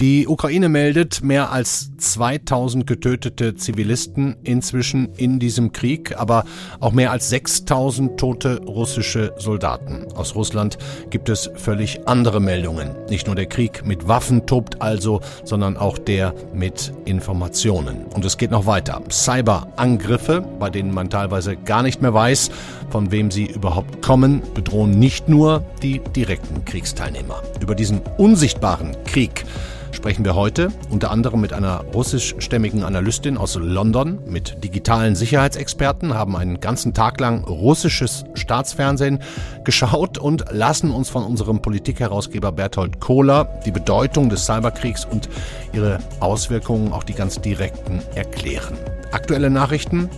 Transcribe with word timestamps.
Die 0.00 0.26
Ukraine 0.26 0.68
meldet 0.68 1.22
mehr 1.22 1.52
als 1.52 1.96
2000 1.96 2.84
getötete 2.84 3.54
Zivilisten 3.54 4.36
inzwischen 4.42 5.14
in 5.14 5.38
diesem 5.38 5.70
Krieg, 5.70 6.18
aber 6.18 6.44
auch 6.80 6.90
mehr 6.90 7.12
als 7.12 7.30
6000 7.30 8.18
tote 8.18 8.60
russische 8.66 9.32
Soldaten. 9.38 10.04
Aus 10.16 10.34
Russland 10.34 10.78
gibt 11.10 11.28
es 11.28 11.48
völlig 11.54 12.08
andere 12.08 12.40
Meldungen. 12.40 12.90
Nicht 13.08 13.28
nur 13.28 13.36
der 13.36 13.46
Krieg 13.46 13.86
mit 13.86 14.08
Waffen 14.08 14.46
tobt 14.46 14.82
also, 14.82 15.20
sondern 15.44 15.76
auch 15.76 15.96
der 15.96 16.34
mit 16.52 16.92
Informationen. 17.04 18.04
Und 18.06 18.24
es 18.24 18.36
geht 18.36 18.50
noch 18.50 18.66
weiter. 18.66 19.00
Cyberangriffe, 19.08 20.44
bei 20.58 20.70
denen 20.70 20.92
man 20.92 21.08
teilweise 21.08 21.56
gar 21.56 21.84
nicht 21.84 22.02
mehr 22.02 22.12
weiß, 22.12 22.50
von 22.94 23.10
wem 23.10 23.32
sie 23.32 23.46
überhaupt 23.46 24.02
kommen, 24.02 24.40
bedrohen 24.54 25.00
nicht 25.00 25.28
nur 25.28 25.64
die 25.82 26.00
direkten 26.14 26.64
Kriegsteilnehmer. 26.64 27.42
Über 27.60 27.74
diesen 27.74 28.00
unsichtbaren 28.18 28.96
Krieg 29.04 29.44
sprechen 29.90 30.24
wir 30.24 30.36
heute 30.36 30.68
unter 30.90 31.10
anderem 31.10 31.40
mit 31.40 31.52
einer 31.52 31.80
russischstämmigen 31.92 32.84
Analystin 32.84 33.36
aus 33.36 33.56
London, 33.56 34.20
mit 34.28 34.62
digitalen 34.62 35.16
Sicherheitsexperten, 35.16 36.14
haben 36.14 36.36
einen 36.36 36.60
ganzen 36.60 36.94
Tag 36.94 37.18
lang 37.18 37.42
russisches 37.42 38.26
Staatsfernsehen 38.34 39.18
geschaut 39.64 40.16
und 40.16 40.44
lassen 40.52 40.92
uns 40.92 41.10
von 41.10 41.24
unserem 41.24 41.62
Politikherausgeber 41.62 42.52
Berthold 42.52 43.00
Kohler 43.00 43.60
die 43.66 43.72
Bedeutung 43.72 44.28
des 44.28 44.46
Cyberkriegs 44.46 45.04
und 45.04 45.28
ihre 45.72 45.98
Auswirkungen, 46.20 46.92
auch 46.92 47.02
die 47.02 47.14
ganz 47.14 47.40
direkten, 47.40 48.02
erklären. 48.14 48.76
Aktuelle 49.10 49.50
Nachrichten 49.50 50.08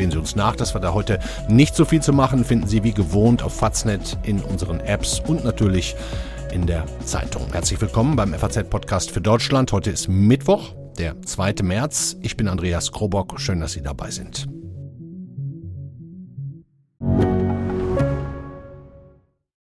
Sehen 0.00 0.12
Sie 0.12 0.16
uns 0.16 0.34
nach, 0.34 0.56
dass 0.56 0.74
wir 0.74 0.80
da 0.80 0.94
heute 0.94 1.18
nicht 1.46 1.76
so 1.76 1.84
viel 1.84 2.00
zu 2.00 2.14
machen, 2.14 2.42
finden 2.42 2.66
Sie 2.66 2.82
wie 2.84 2.94
gewohnt 2.94 3.42
auf 3.42 3.54
Faznet 3.54 4.16
in 4.22 4.40
unseren 4.40 4.80
Apps 4.80 5.20
und 5.20 5.44
natürlich 5.44 5.94
in 6.54 6.66
der 6.66 6.86
Zeitung. 7.04 7.42
Herzlich 7.52 7.78
willkommen 7.82 8.16
beim 8.16 8.32
FAZ-Podcast 8.32 9.10
für 9.10 9.20
Deutschland. 9.20 9.72
Heute 9.72 9.90
ist 9.90 10.08
Mittwoch, 10.08 10.74
der 10.98 11.20
2. 11.20 11.56
März. 11.64 12.16
Ich 12.22 12.38
bin 12.38 12.48
Andreas 12.48 12.92
Krobock. 12.92 13.38
Schön, 13.38 13.60
dass 13.60 13.72
Sie 13.72 13.82
dabei 13.82 14.10
sind. 14.10 14.48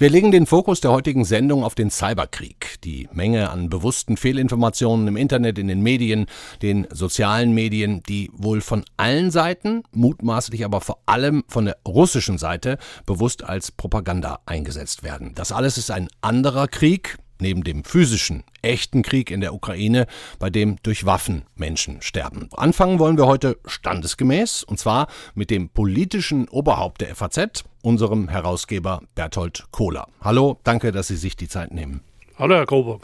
Wir 0.00 0.10
legen 0.10 0.30
den 0.30 0.46
Fokus 0.46 0.80
der 0.80 0.92
heutigen 0.92 1.24
Sendung 1.24 1.64
auf 1.64 1.74
den 1.74 1.90
Cyberkrieg. 1.90 2.76
Die 2.84 3.08
Menge 3.12 3.50
an 3.50 3.68
bewussten 3.68 4.16
Fehlinformationen 4.16 5.08
im 5.08 5.16
Internet, 5.16 5.58
in 5.58 5.66
den 5.66 5.82
Medien, 5.82 6.26
den 6.62 6.86
sozialen 6.92 7.52
Medien, 7.52 8.04
die 8.08 8.30
wohl 8.32 8.60
von 8.60 8.84
allen 8.96 9.32
Seiten, 9.32 9.82
mutmaßlich 9.90 10.64
aber 10.64 10.82
vor 10.82 11.00
allem 11.06 11.42
von 11.48 11.64
der 11.64 11.78
russischen 11.84 12.38
Seite, 12.38 12.78
bewusst 13.06 13.42
als 13.42 13.72
Propaganda 13.72 14.38
eingesetzt 14.46 15.02
werden. 15.02 15.32
Das 15.34 15.50
alles 15.50 15.78
ist 15.78 15.90
ein 15.90 16.06
anderer 16.20 16.68
Krieg, 16.68 17.18
neben 17.40 17.64
dem 17.64 17.84
physischen, 17.84 18.44
echten 18.62 19.02
Krieg 19.02 19.30
in 19.30 19.40
der 19.40 19.54
Ukraine, 19.54 20.06
bei 20.38 20.50
dem 20.50 20.76
durch 20.82 21.06
Waffen 21.06 21.42
Menschen 21.56 22.02
sterben. 22.02 22.48
Anfangen 22.56 22.98
wollen 22.98 23.16
wir 23.16 23.26
heute 23.26 23.58
standesgemäß, 23.66 24.64
und 24.64 24.78
zwar 24.78 25.08
mit 25.34 25.50
dem 25.50 25.68
politischen 25.68 26.48
Oberhaupt 26.48 27.00
der 27.00 27.14
FAZ, 27.14 27.64
unserem 27.82 28.28
Herausgeber 28.28 29.02
Berthold 29.14 29.64
Kohler. 29.70 30.08
Hallo, 30.20 30.58
danke, 30.64 30.92
dass 30.92 31.08
Sie 31.08 31.16
sich 31.16 31.36
die 31.36 31.48
Zeit 31.48 31.72
nehmen. 31.72 32.02
Hallo, 32.38 32.54
Herr 32.54 32.66
Coburg. 32.66 33.02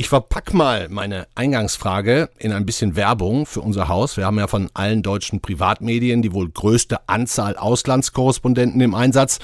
Ich 0.00 0.08
verpack 0.08 0.54
mal 0.54 0.88
meine 0.88 1.26
Eingangsfrage 1.34 2.30
in 2.38 2.52
ein 2.52 2.64
bisschen 2.64 2.96
Werbung 2.96 3.44
für 3.44 3.60
unser 3.60 3.88
Haus. 3.88 4.16
Wir 4.16 4.24
haben 4.24 4.38
ja 4.38 4.46
von 4.46 4.70
allen 4.72 5.02
deutschen 5.02 5.42
Privatmedien 5.42 6.22
die 6.22 6.32
wohl 6.32 6.48
größte 6.48 7.06
Anzahl 7.06 7.58
Auslandskorrespondenten 7.58 8.80
im 8.80 8.94
Einsatz. 8.94 9.40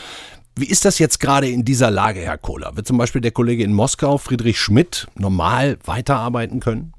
Wie 0.58 0.64
ist 0.64 0.86
das 0.86 0.98
jetzt 0.98 1.20
gerade 1.20 1.48
in 1.48 1.66
dieser 1.66 1.90
Lage, 1.90 2.20
Herr 2.20 2.38
Kohler? 2.38 2.76
Wird 2.76 2.86
zum 2.86 2.96
Beispiel 2.96 3.20
der 3.20 3.30
Kollege 3.30 3.62
in 3.62 3.74
Moskau, 3.74 4.16
Friedrich 4.16 4.58
Schmidt, 4.58 5.06
normal 5.14 5.76
weiterarbeiten 5.84 6.60
können? 6.60 6.94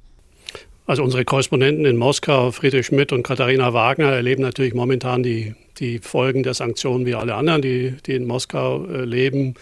Also 0.85 1.03
unsere 1.03 1.25
Korrespondenten 1.25 1.83
in 1.85 1.97
Moskau, 1.97 2.51
Friedrich 2.51 2.85
Schmidt 2.85 3.11
und 3.11 3.23
Katharina 3.23 3.73
Wagner, 3.73 4.11
erleben 4.11 4.43
natürlich 4.43 4.75
momentan 4.75 5.23
die, 5.23 5.55
die 5.79 5.97
Folgen 5.97 6.43
der 6.43 6.53
Sanktionen 6.53 7.07
wie 7.07 7.15
alle 7.15 7.33
anderen, 7.33 7.63
die, 7.63 7.95
die 8.05 8.13
in 8.13 8.27
Moskau 8.27 8.85
äh, 8.85 9.03
leben. 9.05 9.55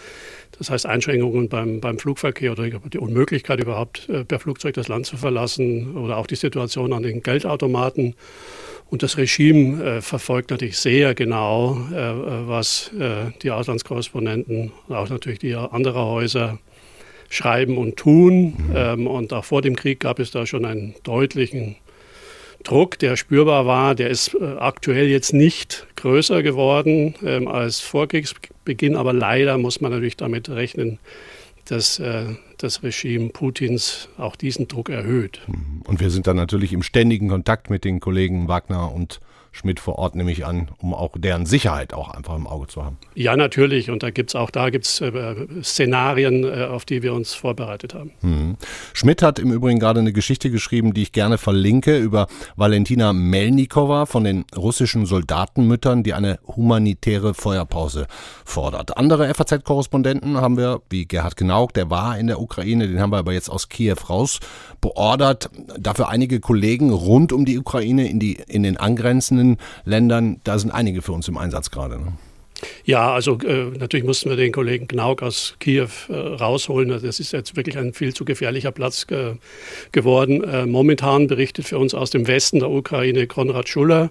Das 0.58 0.70
heißt 0.70 0.86
Einschränkungen 0.86 1.48
beim, 1.48 1.80
beim 1.80 1.98
Flugverkehr 1.98 2.52
oder 2.52 2.68
die 2.68 2.98
Unmöglichkeit 2.98 3.60
überhaupt 3.60 4.08
äh, 4.08 4.24
per 4.24 4.38
Flugzeug 4.38 4.74
das 4.74 4.88
Land 4.88 5.06
zu 5.06 5.16
verlassen 5.16 5.96
oder 5.96 6.16
auch 6.16 6.26
die 6.26 6.36
Situation 6.36 6.92
an 6.92 7.02
den 7.02 7.22
Geldautomaten. 7.22 8.14
Und 8.88 9.02
das 9.02 9.16
Regime 9.16 9.82
äh, 9.82 10.00
verfolgt 10.00 10.50
natürlich 10.50 10.78
sehr 10.78 11.14
genau, 11.14 11.76
äh, 11.92 12.48
was 12.48 12.92
äh, 12.98 13.32
die 13.42 13.50
Auslandskorrespondenten 13.50 14.72
und 14.86 14.94
auch 14.94 15.08
natürlich 15.08 15.40
die 15.40 15.54
anderen 15.54 16.04
Häuser 16.04 16.58
schreiben 17.28 17.78
und 17.78 17.96
tun. 17.96 18.44
Mhm. 18.44 18.74
Ähm, 18.74 19.06
und 19.06 19.32
auch 19.32 19.44
vor 19.44 19.62
dem 19.62 19.76
Krieg 19.76 20.00
gab 20.00 20.18
es 20.18 20.30
da 20.30 20.46
schon 20.46 20.64
einen 20.64 20.94
deutlichen 21.02 21.76
Druck, 22.62 22.98
der 22.98 23.16
spürbar 23.16 23.66
war. 23.66 23.94
Der 23.94 24.10
ist 24.10 24.34
äh, 24.34 24.44
aktuell 24.58 25.08
jetzt 25.08 25.32
nicht 25.32 25.86
größer 25.96 26.42
geworden 26.42 27.14
ähm, 27.24 27.48
als 27.48 27.80
vor 27.80 28.06
Kriegsbeginn, 28.66 28.96
aber 28.96 29.12
leider 29.12 29.56
muss 29.58 29.80
man 29.80 29.92
natürlich 29.92 30.16
damit 30.16 30.50
rechnen, 30.50 30.98
dass 31.66 31.98
äh, 31.98 32.26
das 32.58 32.82
Regime 32.82 33.30
Putins 33.30 34.08
auch 34.18 34.36
diesen 34.36 34.68
Druck 34.68 34.88
erhöht. 34.88 35.40
Und 35.84 36.00
wir 36.00 36.10
sind 36.10 36.26
dann 36.26 36.36
natürlich 36.36 36.72
im 36.72 36.82
ständigen 36.82 37.28
Kontakt 37.28 37.70
mit 37.70 37.84
den 37.84 38.00
Kollegen 38.00 38.48
Wagner 38.48 38.92
und 38.92 39.20
Schmidt 39.56 39.80
vor 39.80 39.98
Ort 39.98 40.14
nehme 40.14 40.30
ich 40.30 40.44
an, 40.44 40.68
um 40.82 40.92
auch 40.92 41.12
deren 41.16 41.46
Sicherheit 41.46 41.94
auch 41.94 42.10
einfach 42.10 42.36
im 42.36 42.46
Auge 42.46 42.66
zu 42.66 42.84
haben. 42.84 42.98
Ja, 43.14 43.36
natürlich. 43.36 43.90
Und 43.90 44.02
da 44.02 44.10
gibt 44.10 44.30
es 44.30 44.36
auch 44.36 44.50
da 44.50 44.68
gibt's, 44.68 45.00
äh, 45.00 45.34
Szenarien, 45.62 46.44
äh, 46.44 46.64
auf 46.64 46.84
die 46.84 47.02
wir 47.02 47.14
uns 47.14 47.32
vorbereitet 47.32 47.94
haben. 47.94 48.12
Mhm. 48.20 48.56
Schmidt 48.92 49.22
hat 49.22 49.38
im 49.38 49.50
Übrigen 49.50 49.78
gerade 49.78 50.00
eine 50.00 50.12
Geschichte 50.12 50.50
geschrieben, 50.50 50.92
die 50.92 51.02
ich 51.02 51.12
gerne 51.12 51.38
verlinke, 51.38 51.96
über 51.96 52.26
Valentina 52.56 53.14
Melnikova 53.14 54.04
von 54.04 54.24
den 54.24 54.44
russischen 54.54 55.06
Soldatenmüttern, 55.06 56.02
die 56.02 56.12
eine 56.12 56.38
humanitäre 56.46 57.32
Feuerpause 57.32 58.08
fordert. 58.44 58.98
Andere 58.98 59.32
FAZ-Korrespondenten 59.32 60.36
haben 60.36 60.58
wir, 60.58 60.82
wie 60.90 61.06
Gerhard 61.06 61.38
Knauk, 61.38 61.72
der 61.72 61.88
war 61.88 62.18
in 62.18 62.26
der 62.26 62.42
Ukraine, 62.42 62.88
den 62.88 63.00
haben 63.00 63.10
wir 63.10 63.18
aber 63.18 63.32
jetzt 63.32 63.48
aus 63.48 63.70
Kiew 63.70 63.96
raus 64.10 64.38
beordert. 64.82 65.48
Dafür 65.78 66.10
einige 66.10 66.40
Kollegen 66.40 66.90
rund 66.90 67.32
um 67.32 67.46
die 67.46 67.58
Ukraine 67.58 68.06
in, 68.06 68.20
die, 68.20 68.34
in 68.48 68.62
den 68.62 68.76
angrenzenden 68.76 69.45
anderen 69.46 69.58
Ländern, 69.84 70.40
da 70.44 70.58
sind 70.58 70.70
einige 70.70 71.02
für 71.02 71.12
uns 71.12 71.28
im 71.28 71.36
Einsatz 71.36 71.70
gerade. 71.70 71.98
Ne? 71.98 72.12
Ja, 72.84 73.12
also 73.12 73.38
äh, 73.40 73.66
natürlich 73.78 74.06
mussten 74.06 74.30
wir 74.30 74.36
den 74.36 74.50
Kollegen 74.50 74.88
Knauk 74.88 75.22
aus 75.22 75.56
Kiew 75.60 75.88
äh, 76.08 76.14
rausholen. 76.14 76.88
Das 76.88 77.20
ist 77.20 77.32
jetzt 77.32 77.54
wirklich 77.54 77.76
ein 77.76 77.92
viel 77.92 78.14
zu 78.14 78.24
gefährlicher 78.24 78.72
Platz 78.72 79.06
ge 79.06 79.34
geworden. 79.92 80.42
Äh, 80.42 80.64
momentan 80.64 81.26
berichtet 81.26 81.66
für 81.66 81.78
uns 81.78 81.92
aus 81.92 82.10
dem 82.10 82.26
Westen 82.26 82.60
der 82.60 82.70
Ukraine 82.70 83.26
Konrad 83.26 83.68
Schuller. 83.68 84.10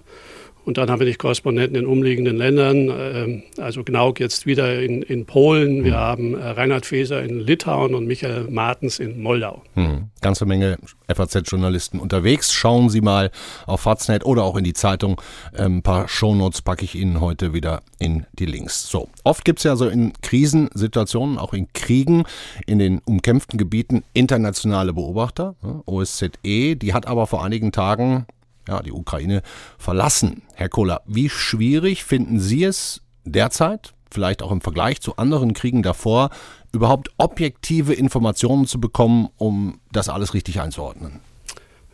Und 0.66 0.78
dann 0.78 0.90
haben 0.90 0.98
wir 0.98 1.06
die 1.06 1.14
Korrespondenten 1.14 1.76
in 1.76 1.86
umliegenden 1.86 2.36
Ländern, 2.36 2.90
ähm, 2.90 3.42
also 3.56 3.84
Gnauk 3.84 4.18
jetzt 4.18 4.46
wieder 4.46 4.82
in, 4.82 5.00
in 5.00 5.24
Polen, 5.24 5.84
wir 5.84 5.92
mhm. 5.92 5.96
haben 5.96 6.34
äh, 6.34 6.44
Reinhard 6.44 6.84
Feser 6.84 7.22
in 7.22 7.38
Litauen 7.38 7.94
und 7.94 8.08
Michael 8.08 8.48
Martens 8.50 8.98
in 8.98 9.22
Moldau. 9.22 9.62
Mhm. 9.76 10.10
Ganze 10.22 10.44
Menge 10.44 10.76
FAZ-Journalisten 11.06 12.00
unterwegs. 12.00 12.52
Schauen 12.52 12.88
Sie 12.88 13.00
mal 13.00 13.30
auf 13.66 13.82
Faznet 13.82 14.26
oder 14.26 14.42
auch 14.42 14.56
in 14.56 14.64
die 14.64 14.72
Zeitung. 14.72 15.22
Ähm, 15.56 15.76
ein 15.76 15.82
paar 15.82 16.08
Shownotes 16.08 16.62
packe 16.62 16.84
ich 16.84 16.96
Ihnen 16.96 17.20
heute 17.20 17.54
wieder 17.54 17.82
in 18.00 18.26
die 18.32 18.46
Links. 18.46 18.88
So, 18.88 19.08
oft 19.22 19.44
gibt 19.44 19.60
es 19.60 19.62
ja 19.62 19.76
so 19.76 19.88
in 19.88 20.14
Krisensituationen, 20.20 21.38
auch 21.38 21.52
in 21.52 21.72
Kriegen, 21.74 22.24
in 22.66 22.80
den 22.80 23.00
umkämpften 23.04 23.56
Gebieten 23.56 24.02
internationale 24.14 24.92
Beobachter. 24.92 25.54
OSZE, 25.86 26.74
die 26.74 26.92
hat 26.92 27.06
aber 27.06 27.28
vor 27.28 27.44
einigen 27.44 27.70
Tagen 27.70 28.26
ja, 28.68 28.82
die 28.82 28.92
Ukraine 28.92 29.42
verlassen. 29.78 30.42
Herr 30.54 30.68
Kohler, 30.68 31.02
wie 31.06 31.28
schwierig 31.28 32.04
finden 32.04 32.40
Sie 32.40 32.64
es 32.64 33.02
derzeit, 33.24 33.94
vielleicht 34.10 34.42
auch 34.42 34.52
im 34.52 34.60
Vergleich 34.60 35.00
zu 35.00 35.16
anderen 35.16 35.54
Kriegen 35.54 35.82
davor, 35.82 36.30
überhaupt 36.72 37.10
objektive 37.16 37.94
Informationen 37.94 38.66
zu 38.66 38.80
bekommen, 38.80 39.28
um 39.36 39.80
das 39.92 40.08
alles 40.08 40.34
richtig 40.34 40.60
einzuordnen? 40.60 41.20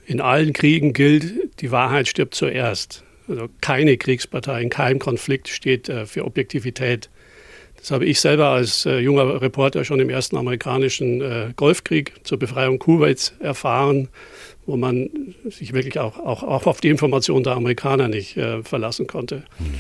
In 0.07 0.21
allen 0.21 0.53
Kriegen 0.53 0.93
gilt, 0.93 1.61
die 1.61 1.71
Wahrheit 1.71 2.09
stirbt 2.09 2.35
zuerst. 2.35 3.05
Also 3.29 3.49
keine 3.61 3.97
Kriegspartei 3.97 4.61
in 4.61 4.69
keinem 4.69 4.99
Konflikt 4.99 5.49
steht 5.49 5.89
äh, 5.89 6.07
für 6.07 6.25
Objektivität. 6.25 7.09
Das 7.77 7.91
habe 7.91 8.05
ich 8.05 8.21
selber 8.21 8.49
als 8.49 8.87
äh, 8.87 8.99
junger 8.99 9.41
Reporter 9.41 9.85
schon 9.85 10.01
im 10.01 10.11
ersten 10.11 10.37
amerikanischen 10.37 11.21
äh, 11.21 11.53
Golfkrieg 11.57 12.13
zur 12.25 12.39
Befreiung 12.39 12.79
Kuwaits 12.79 13.35
erfahren, 13.41 14.09
wo 14.67 14.77
man 14.77 15.11
sich 15.45 15.73
wirklich 15.73 15.99
auch, 15.99 16.19
auch, 16.19 16.43
auch 16.43 16.67
auf 16.67 16.81
die 16.81 16.89
Informationen 16.89 17.45
der 17.45 17.55
Amerikaner 17.55 18.09
nicht 18.09 18.37
äh, 18.37 18.63
verlassen 18.63 19.07
konnte. 19.07 19.45
Mhm. 19.59 19.75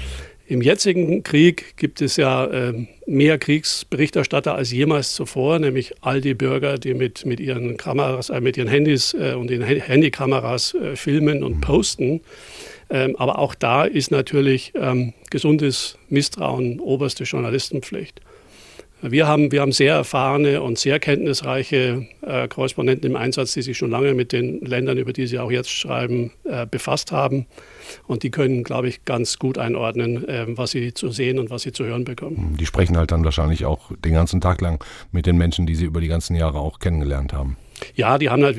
Im 0.52 0.61
jetzigen 0.61 1.23
Krieg 1.23 1.76
gibt 1.76 2.02
es 2.02 2.17
ja 2.17 2.44
äh, 2.44 2.87
mehr 3.06 3.38
Kriegsberichterstatter 3.38 4.55
als 4.55 4.73
jemals 4.73 5.14
zuvor, 5.14 5.58
nämlich 5.58 5.94
all 6.02 6.20
die 6.20 6.34
Bürger, 6.34 6.76
die 6.79 6.94
mit, 6.94 7.25
mit 7.25 7.40
ihren 7.40 7.76
Kameras, 7.76 8.29
äh, 8.29 8.40
mit 8.40 8.56
ihren 8.56 8.69
Handys 8.69 9.14
äh, 9.14 9.34
und 9.34 9.49
den 9.49 9.62
Handykameras 9.62 10.75
äh, 10.75 10.96
filmen 10.96 11.43
und 11.43 11.61
posten. 11.61 12.20
Ähm, 12.90 13.17
aber 13.17 13.38
auch 13.38 13.55
da 13.55 13.84
ist 13.84 14.11
natürlich 14.11 14.73
ähm, 14.75 15.14
gesundes 15.31 15.96
Misstrauen 16.11 16.81
oberste 16.81 17.25
Journalistenpflicht. 17.25 18.20
Wir 19.02 19.26
haben, 19.26 19.50
wir 19.50 19.60
haben 19.60 19.72
sehr 19.72 19.94
erfahrene 19.94 20.62
und 20.62 20.78
sehr 20.78 21.00
kenntnisreiche 21.00 22.06
äh, 22.22 22.46
Korrespondenten 22.46 23.10
im 23.10 23.16
Einsatz, 23.16 23.52
die 23.52 23.62
sich 23.62 23.76
schon 23.76 23.90
lange 23.90 24.14
mit 24.14 24.31
den 24.31 24.60
Ländern, 24.60 24.96
über 24.96 25.12
die 25.12 25.26
Sie 25.26 25.40
auch 25.40 25.50
jetzt 25.50 25.70
schreiben, 25.70 26.31
äh, 26.44 26.66
befasst 26.66 27.10
haben. 27.10 27.46
Und 28.06 28.22
die 28.22 28.31
können, 28.31 28.62
glaube 28.62 28.88
ich, 28.88 29.04
ganz 29.04 29.40
gut 29.40 29.58
einordnen, 29.58 30.28
äh, 30.28 30.46
was 30.49 30.70
sie 30.70 30.94
zu 30.94 31.10
sehen 31.10 31.40
und 31.40 31.50
was 31.50 31.62
sie 31.62 31.72
zu 31.72 31.84
hören 31.84 32.04
bekommen. 32.04 32.56
Die 32.58 32.66
sprechen 32.66 32.96
halt 32.96 33.10
dann 33.10 33.25
wahrscheinlich 33.25 33.64
auch 33.64 33.90
den 34.04 34.14
ganzen 34.14 34.40
Tag 34.40 34.60
lang 34.60 34.84
mit 35.10 35.26
den 35.26 35.37
Menschen, 35.37 35.66
die 35.66 35.75
sie 35.75 35.84
über 35.84 36.00
die 36.00 36.08
ganzen 36.08 36.37
Jahre 36.37 36.60
auch 36.60 36.78
kennengelernt 36.78 37.32
haben. 37.32 37.56
Ja, 37.94 38.19
die 38.19 38.31
haben 38.31 38.44
halt, 38.44 38.56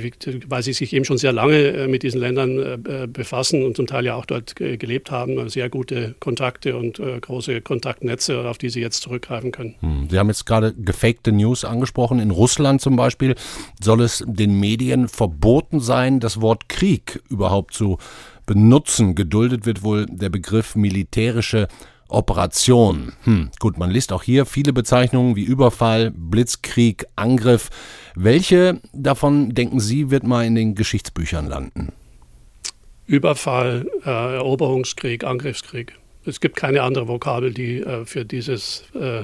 weil 0.48 0.64
sie 0.64 0.74
sich 0.74 0.94
eben 0.94 1.06
schon 1.06 1.18
sehr 1.18 1.31
lange 1.31 1.58
äh, 1.58 1.88
mit 1.88 2.04
diesen 2.04 2.20
Ländern 2.20 2.60
äh, 2.60 3.08
befassen 3.08 3.64
und 3.64 3.75
zum 3.75 3.88
Teil 3.88 4.06
ja 4.06 4.16
auch 4.16 4.25
dort 4.25 4.56
gelebt 4.56 5.12
haben, 5.12 5.50
sehr 5.50 5.70
gute 5.70 6.16
Kontakte 6.20 6.75
und 6.78 7.00
äh, 7.00 7.20
große 7.20 7.62
Kontaktnetze, 7.62 8.48
auf 8.48 8.58
die 8.58 8.70
sie 8.70 8.81
jetzt 8.81 9.02
zurückgreifen 9.02 9.52
können. 9.52 9.75
Hm, 9.80 10.08
sie 10.10 10.20
haben 10.20 10.28
jetzt 10.28 10.46
gerade 10.46 10.74
gefakte 10.74 11.31
News 11.31 11.66
angesprochen. 11.66 12.20
In 12.20 12.31
Russland 12.31 12.81
zum 12.81 12.96
Beispiel 12.96 13.36
soll 13.81 14.02
es 14.02 14.24
den 14.28 14.60
Medien 14.60 15.08
verboten 15.08 15.80
sein, 15.80 16.20
das 16.20 16.42
Wort 16.42 16.70
Krieg 16.70 17.22
überhaupt 17.30 17.74
zu 17.74 17.98
benutzen. 18.46 19.16
Geduldet 19.16 19.66
wird 19.66 19.84
wohl 19.84 20.06
der 20.06 20.30
Begriff 20.30 20.75
militärische 20.75 21.68
Operation. 22.13 23.13
Hm, 23.24 23.50
gut, 23.60 23.77
man 23.77 23.92
liest 23.92 24.13
auch 24.13 24.24
hier 24.24 24.45
viele 24.45 24.74
Bezeichnungen 24.74 25.36
wie 25.36 25.44
Überfall, 25.44 26.12
Blitzkrieg, 26.12 27.06
Angriff. 27.15 27.69
Welche 28.15 28.80
davon, 28.94 29.54
denken 29.54 29.80
Sie, 29.80 30.12
wird 30.12 30.24
mal 30.24 30.45
in 30.45 30.56
den 30.56 30.75
Geschichtsbüchern 30.75 31.48
landen? 31.48 31.92
Überfall, 33.06 33.88
äh, 34.06 34.36
Eroberungskrieg, 34.36 35.24
Angriffskrieg. 35.24 35.94
Es 36.25 36.39
gibt 36.39 36.56
keine 36.56 36.83
andere 36.83 37.07
Vokabel, 37.07 37.54
die 37.54 37.81
äh, 37.81 38.06
für 38.06 38.24
dieses, 38.24 38.83
äh, 38.95 39.24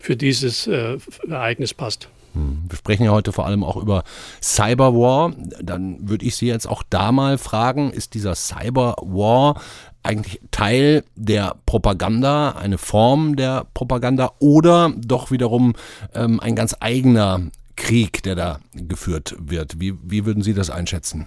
für 0.00 0.16
dieses 0.16 0.66
äh, 0.66 0.98
Ereignis 1.28 1.74
passt. 1.74 2.08
Hm, 2.32 2.64
wir 2.68 2.76
sprechen 2.78 3.04
ja 3.04 3.12
heute 3.12 3.32
vor 3.32 3.46
allem 3.46 3.62
auch 3.62 3.76
über 3.76 4.04
Cyberwar. 4.42 5.32
Dann 5.62 6.08
würde 6.08 6.24
ich 6.24 6.36
Sie 6.36 6.46
jetzt 6.46 6.66
auch 6.66 6.82
da 6.88 7.12
mal 7.12 7.38
fragen, 7.38 7.90
ist 7.90 8.14
dieser 8.14 8.34
Cyberwar 8.34 9.60
eigentlich 10.04 10.40
Teil 10.50 11.04
der 11.16 11.56
Propaganda, 11.66 12.50
eine 12.52 12.78
Form 12.78 13.36
der 13.36 13.66
Propaganda 13.74 14.32
oder 14.38 14.92
doch 14.96 15.30
wiederum 15.30 15.74
ähm, 16.14 16.40
ein 16.40 16.54
ganz 16.54 16.76
eigener 16.80 17.50
Krieg, 17.76 18.22
der 18.22 18.34
da 18.34 18.60
geführt 18.74 19.34
wird? 19.38 19.80
Wie, 19.80 19.94
wie 20.02 20.26
würden 20.26 20.42
Sie 20.42 20.54
das 20.54 20.70
einschätzen? 20.70 21.26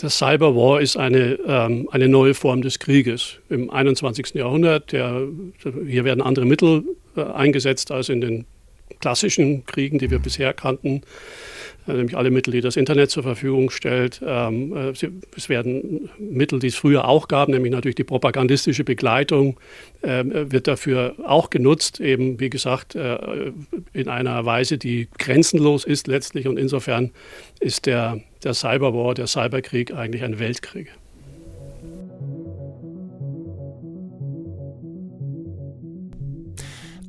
Das 0.00 0.18
Cyberwar 0.18 0.80
ist 0.80 0.96
eine, 0.96 1.38
ähm, 1.44 1.88
eine 1.90 2.08
neue 2.08 2.34
Form 2.34 2.62
des 2.62 2.78
Krieges 2.78 3.38
im 3.48 3.68
21. 3.68 4.34
Jahrhundert. 4.34 4.92
Der, 4.92 5.26
hier 5.86 6.04
werden 6.04 6.22
andere 6.22 6.44
Mittel 6.44 6.84
äh, 7.16 7.22
eingesetzt 7.22 7.90
als 7.90 8.08
in 8.08 8.20
den 8.20 8.44
klassischen 9.00 9.66
Kriegen, 9.66 9.98
die 9.98 10.10
wir 10.10 10.20
bisher 10.20 10.54
kannten. 10.54 11.02
Äh, 11.88 11.94
nämlich 11.94 12.16
alle 12.16 12.30
Mittel, 12.30 12.52
die 12.52 12.60
das 12.60 12.76
Internet 12.76 13.10
zur 13.10 13.22
Verfügung 13.22 13.70
stellt. 13.70 14.20
Ähm, 14.24 14.76
äh, 14.76 14.92
es 15.36 15.48
werden 15.48 16.10
Mittel, 16.18 16.58
die 16.58 16.68
es 16.68 16.76
früher 16.76 17.08
auch 17.08 17.28
gab, 17.28 17.48
nämlich 17.48 17.72
natürlich 17.72 17.96
die 17.96 18.04
propagandistische 18.04 18.84
Begleitung, 18.84 19.58
ähm, 20.02 20.52
wird 20.52 20.68
dafür 20.68 21.14
auch 21.24 21.50
genutzt, 21.50 22.00
eben 22.00 22.38
wie 22.38 22.50
gesagt, 22.50 22.94
äh, 22.94 23.52
in 23.92 24.08
einer 24.08 24.44
Weise, 24.44 24.78
die 24.78 25.08
grenzenlos 25.18 25.84
ist 25.84 26.06
letztlich. 26.06 26.46
Und 26.46 26.58
insofern 26.58 27.10
ist 27.60 27.86
der, 27.86 28.20
der 28.44 28.54
Cyberwar, 28.54 29.14
der 29.14 29.26
Cyberkrieg 29.26 29.92
eigentlich 29.94 30.22
ein 30.22 30.38
Weltkrieg. 30.38 30.92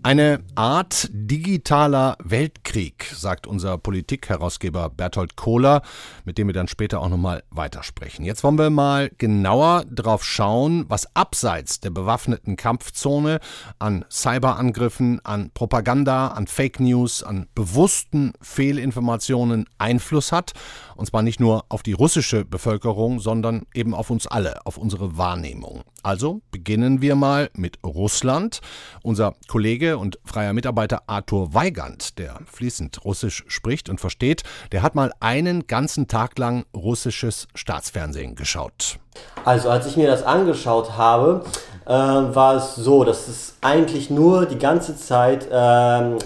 Eine 0.01 0.39
Art 0.55 1.09
digitaler 1.11 2.15
Weltkrieg, 2.23 3.11
sagt 3.13 3.45
unser 3.45 3.77
Politikherausgeber 3.77 4.89
Berthold 4.89 5.35
Kohler, 5.35 5.81
mit 6.23 6.37
dem 6.37 6.47
wir 6.47 6.53
dann 6.53 6.69
später 6.69 7.01
auch 7.01 7.09
nochmal 7.09 7.43
weitersprechen. 7.49 8.23
Jetzt 8.23 8.45
wollen 8.45 8.57
wir 8.57 8.69
mal 8.69 9.11
genauer 9.17 9.83
drauf 9.91 10.23
schauen, 10.23 10.85
was 10.87 11.13
abseits 11.17 11.81
der 11.81 11.89
bewaffneten 11.89 12.55
Kampfzone 12.55 13.41
an 13.77 14.05
Cyberangriffen, 14.09 15.19
an 15.25 15.51
Propaganda, 15.53 16.29
an 16.29 16.47
Fake 16.47 16.79
News, 16.79 17.21
an 17.21 17.47
bewussten 17.53 18.31
Fehlinformationen 18.41 19.65
Einfluss 19.79 20.31
hat. 20.31 20.53
Und 20.99 21.05
zwar 21.05 21.21
nicht 21.21 21.39
nur 21.39 21.63
auf 21.69 21.81
die 21.81 21.93
russische 21.93 22.43
Bevölkerung, 22.43 23.21
sondern 23.21 23.65
eben 23.73 23.95
auf 23.95 24.09
uns 24.09 24.27
alle, 24.27 24.65
auf 24.65 24.77
unsere 24.77 25.17
Wahrnehmung. 25.17 25.83
Also 26.03 26.41
beginnen 26.51 27.01
wir 27.01 27.15
mal 27.15 27.49
mit 27.53 27.79
Russland. 27.85 28.59
Unser 29.01 29.35
Kollege 29.47 29.97
und 29.97 30.19
freier 30.25 30.51
Mitarbeiter 30.51 31.03
Arthur 31.07 31.53
Weigand, 31.53 32.19
der 32.19 32.41
fließend 32.51 33.05
Russisch 33.05 33.45
spricht 33.47 33.87
und 33.87 34.01
versteht, 34.01 34.43
der 34.73 34.81
hat 34.81 34.93
mal 34.93 35.13
einen 35.21 35.67
ganzen 35.67 36.09
Tag 36.09 36.37
lang 36.37 36.65
russisches 36.75 37.47
Staatsfernsehen 37.55 38.35
geschaut. 38.35 38.99
Also 39.45 39.69
als 39.69 39.85
ich 39.85 39.95
mir 39.95 40.07
das 40.07 40.23
angeschaut 40.23 40.97
habe, 40.97 41.45
äh, 41.89 41.91
war 41.91 42.56
es 42.56 42.75
so, 42.75 43.03
dass 43.03 43.27
es 43.27 43.56
eigentlich 43.62 44.12
nur 44.12 44.45
die 44.45 44.59
ganze 44.59 44.95
Zeit 44.95 45.47
äh, 45.51 45.56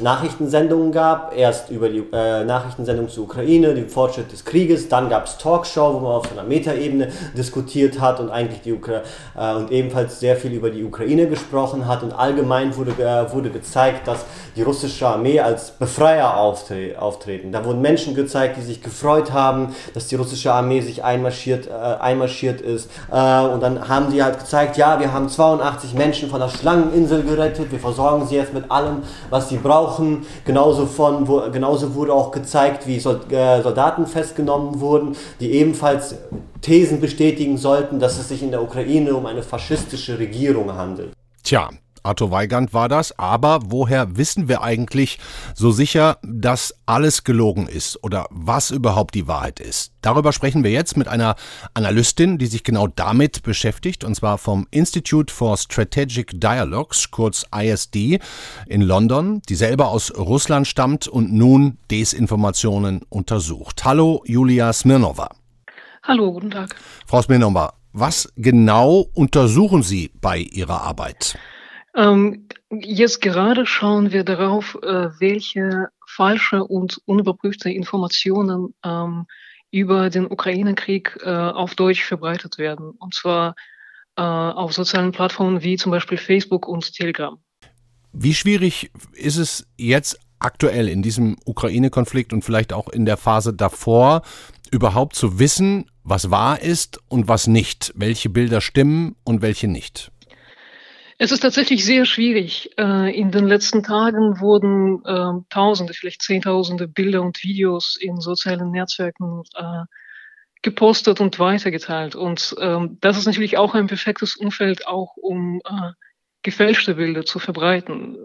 Nachrichtensendungen 0.01 0.91
gab. 0.91 1.35
Erst 1.35 1.69
über 1.69 1.87
die 1.87 2.03
äh, 2.11 2.43
Nachrichtensendung 2.43 3.07
zur 3.07 3.23
Ukraine, 3.23 3.73
den 3.73 3.87
Fortschritt 3.87 4.31
des 4.31 4.43
Krieges, 4.43 4.89
dann 4.89 5.09
gab 5.09 5.25
es 5.25 5.37
Talkshow, 5.37 5.93
wo 5.93 5.99
man 6.01 6.11
auf 6.11 6.31
einer 6.31 6.43
Metaebene 6.43 7.07
diskutiert 7.37 8.01
hat 8.01 8.19
und 8.19 8.29
eigentlich 8.29 8.61
die 8.61 8.73
Ukra 8.73 9.01
äh, 9.37 9.55
und 9.55 9.71
ebenfalls 9.71 10.19
sehr 10.19 10.35
viel 10.35 10.51
über 10.51 10.69
die 10.69 10.83
Ukraine 10.83 11.27
gesprochen 11.27 11.87
hat 11.87 12.03
und 12.03 12.11
allgemein 12.11 12.75
wurde, 12.75 12.93
wurde 13.31 13.49
gezeigt, 13.49 14.07
dass 14.07 14.25
die 14.55 14.61
russische 14.61 15.07
Armee 15.07 15.39
als 15.39 15.71
Befreier 15.71 16.37
auftre 16.37 16.99
auftreten. 16.99 17.51
Da 17.51 17.63
wurden 17.63 17.81
Menschen 17.81 18.15
gezeigt, 18.15 18.57
die 18.57 18.61
sich 18.61 18.81
gefreut 18.81 19.31
haben, 19.31 19.73
dass 19.93 20.07
die 20.07 20.15
russische 20.15 20.51
Armee 20.51 20.81
sich 20.81 21.03
einmarschiert, 21.03 21.67
äh, 21.67 21.71
einmarschiert 21.71 22.59
ist 22.61 22.89
äh, 23.11 23.41
und 23.41 23.61
dann 23.61 23.87
haben 23.87 24.11
die 24.11 24.21
halt 24.21 24.39
gezeigt, 24.39 24.77
ja, 24.77 24.99
wir 24.99 25.13
haben 25.13 25.29
82 25.57 25.93
Menschen 25.93 26.29
von 26.29 26.39
der 26.39 26.49
Schlangeninsel 26.49 27.23
gerettet, 27.23 27.71
wir 27.71 27.79
versorgen 27.79 28.27
sie 28.27 28.35
jetzt 28.35 28.53
mit 28.53 28.69
allem, 28.71 29.03
was 29.29 29.49
sie 29.49 29.57
brauchen. 29.57 30.25
Genauso, 30.45 30.85
von, 30.85 31.27
wo, 31.27 31.49
genauso 31.51 31.95
wurde 31.95 32.13
auch 32.13 32.31
gezeigt, 32.31 32.87
wie 32.87 32.97
äh, 32.97 32.99
Soldaten 33.61 34.07
festgenommen 34.07 34.79
wurden, 34.79 35.15
die 35.39 35.51
ebenfalls 35.51 36.15
Thesen 36.61 37.01
bestätigen 37.01 37.57
sollten, 37.57 37.99
dass 37.99 38.17
es 38.19 38.29
sich 38.29 38.41
in 38.41 38.51
der 38.51 38.61
Ukraine 38.63 39.15
um 39.15 39.25
eine 39.25 39.43
faschistische 39.43 40.17
Regierung 40.17 40.73
handelt. 40.73 41.11
Tja, 41.43 41.69
Arthur 42.03 42.31
Weigand 42.31 42.73
war 42.73 42.89
das. 42.89 43.17
Aber 43.17 43.59
woher 43.65 44.17
wissen 44.17 44.47
wir 44.47 44.61
eigentlich 44.61 45.19
so 45.55 45.71
sicher, 45.71 46.17
dass 46.21 46.75
alles 46.85 47.23
gelogen 47.23 47.67
ist 47.67 48.03
oder 48.03 48.27
was 48.29 48.71
überhaupt 48.71 49.15
die 49.15 49.27
Wahrheit 49.27 49.59
ist? 49.59 49.93
Darüber 50.01 50.33
sprechen 50.33 50.63
wir 50.63 50.71
jetzt 50.71 50.97
mit 50.97 51.07
einer 51.07 51.35
Analystin, 51.73 52.37
die 52.37 52.47
sich 52.47 52.63
genau 52.63 52.87
damit 52.87 53.43
beschäftigt, 53.43 54.03
und 54.03 54.15
zwar 54.15 54.37
vom 54.37 54.67
Institute 54.69 55.33
for 55.33 55.57
Strategic 55.57 56.39
Dialogues, 56.39 57.09
kurz 57.09 57.45
ISD, 57.55 58.19
in 58.67 58.81
London, 58.81 59.41
die 59.47 59.55
selber 59.55 59.87
aus 59.87 60.13
Russland 60.15 60.67
stammt 60.67 61.07
und 61.07 61.31
nun 61.31 61.77
Desinformationen 61.89 63.01
untersucht. 63.09 63.85
Hallo, 63.85 64.23
Julia 64.25 64.73
Smirnova. 64.73 65.29
Hallo, 66.03 66.33
guten 66.33 66.51
Tag. 66.51 66.75
Frau 67.07 67.21
Smirnova, 67.21 67.75
was 67.93 68.27
genau 68.35 69.07
untersuchen 69.13 69.83
Sie 69.83 70.11
bei 70.19 70.39
Ihrer 70.39 70.81
Arbeit? 70.81 71.37
Ähm, 71.95 72.47
jetzt 72.71 73.21
gerade 73.21 73.65
schauen 73.65 74.11
wir 74.11 74.23
darauf, 74.23 74.75
äh, 74.81 75.09
welche 75.19 75.89
falsche 76.07 76.63
und 76.63 76.99
unüberprüfte 77.05 77.69
Informationen 77.69 78.73
ähm, 78.83 79.25
über 79.71 80.09
den 80.09 80.25
Ukraine-Krieg 80.25 81.17
äh, 81.23 81.29
auf 81.29 81.75
Deutsch 81.75 82.03
verbreitet 82.03 82.57
werden. 82.57 82.91
Und 82.99 83.13
zwar 83.13 83.55
äh, 84.15 84.21
auf 84.21 84.73
sozialen 84.73 85.11
Plattformen 85.11 85.63
wie 85.63 85.77
zum 85.77 85.91
Beispiel 85.91 86.17
Facebook 86.17 86.67
und 86.67 86.93
Telegram. 86.93 87.37
Wie 88.11 88.35
schwierig 88.35 88.91
ist 89.13 89.37
es 89.37 89.67
jetzt 89.75 90.19
aktuell 90.37 90.87
in 90.87 91.01
diesem 91.01 91.37
Ukraine-Konflikt 91.45 92.33
und 92.33 92.43
vielleicht 92.43 92.73
auch 92.73 92.89
in 92.89 93.05
der 93.05 93.17
Phase 93.17 93.53
davor, 93.53 94.21
überhaupt 94.71 95.15
zu 95.15 95.39
wissen, 95.39 95.89
was 96.03 96.29
wahr 96.29 96.61
ist 96.61 96.99
und 97.07 97.27
was 97.27 97.47
nicht, 97.47 97.93
welche 97.95 98.29
Bilder 98.29 98.61
stimmen 98.61 99.15
und 99.23 99.41
welche 99.41 99.67
nicht? 99.67 100.11
Es 101.17 101.31
ist 101.31 101.41
tatsächlich 101.41 101.85
sehr 101.85 102.05
schwierig. 102.05 102.71
Äh, 102.77 103.17
in 103.17 103.31
den 103.31 103.45
letzten 103.45 103.83
Tagen 103.83 104.39
wurden 104.39 105.03
ähm, 105.05 105.45
Tausende, 105.49 105.93
vielleicht 105.93 106.21
Zehntausende 106.21 106.87
Bilder 106.87 107.21
und 107.21 107.43
Videos 107.43 107.97
in 107.99 108.19
sozialen 108.19 108.71
Netzwerken 108.71 109.43
äh, 109.55 109.83
gepostet 110.61 111.21
und 111.21 111.39
weitergeteilt. 111.39 112.15
Und 112.15 112.55
ähm, 112.59 112.97
das 113.01 113.17
ist 113.17 113.25
natürlich 113.25 113.57
auch 113.57 113.75
ein 113.75 113.87
perfektes 113.87 114.35
Umfeld, 114.35 114.87
auch 114.87 115.15
um 115.17 115.61
äh, 115.65 115.91
gefälschte 116.41 116.95
Bilder 116.95 117.23
zu 117.23 117.39
verbreiten, 117.39 118.17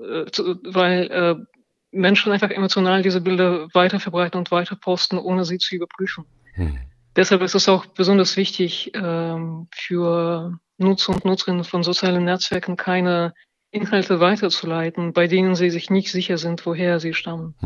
weil 0.65 1.47
Menschen 1.93 2.33
einfach 2.33 2.51
emotional 2.51 3.03
diese 3.03 3.21
Bilder 3.21 3.69
weiter 3.75 4.01
verbreiten 4.01 4.39
und 4.39 4.51
weiter 4.51 4.75
posten, 4.75 5.19
ohne 5.19 5.45
sie 5.45 5.59
zu 5.59 5.77
überprüfen. 5.77 6.25
Hm. 6.55 6.79
Deshalb 7.19 7.43
ist 7.43 7.57
es 7.57 7.69
auch 7.69 7.85
besonders 7.85 8.37
wichtig 8.37 8.93
ähm, 8.95 9.67
für 9.75 10.57
Nutzer 10.77 11.13
und 11.13 11.25
Nutzerinnen 11.25 11.65
von 11.65 11.83
sozialen 11.83 12.23
Netzwerken 12.23 12.77
keine 12.77 13.35
Inhalte 13.73 14.21
weiterzuleiten, 14.21 15.13
bei 15.13 15.27
denen 15.27 15.57
sie 15.57 15.71
sich 15.71 15.91
nicht 15.91 16.13
sicher 16.13 16.39
sind, 16.39 16.65
woher 16.65 17.01
sie 17.01 17.15
stammen. 17.15 17.57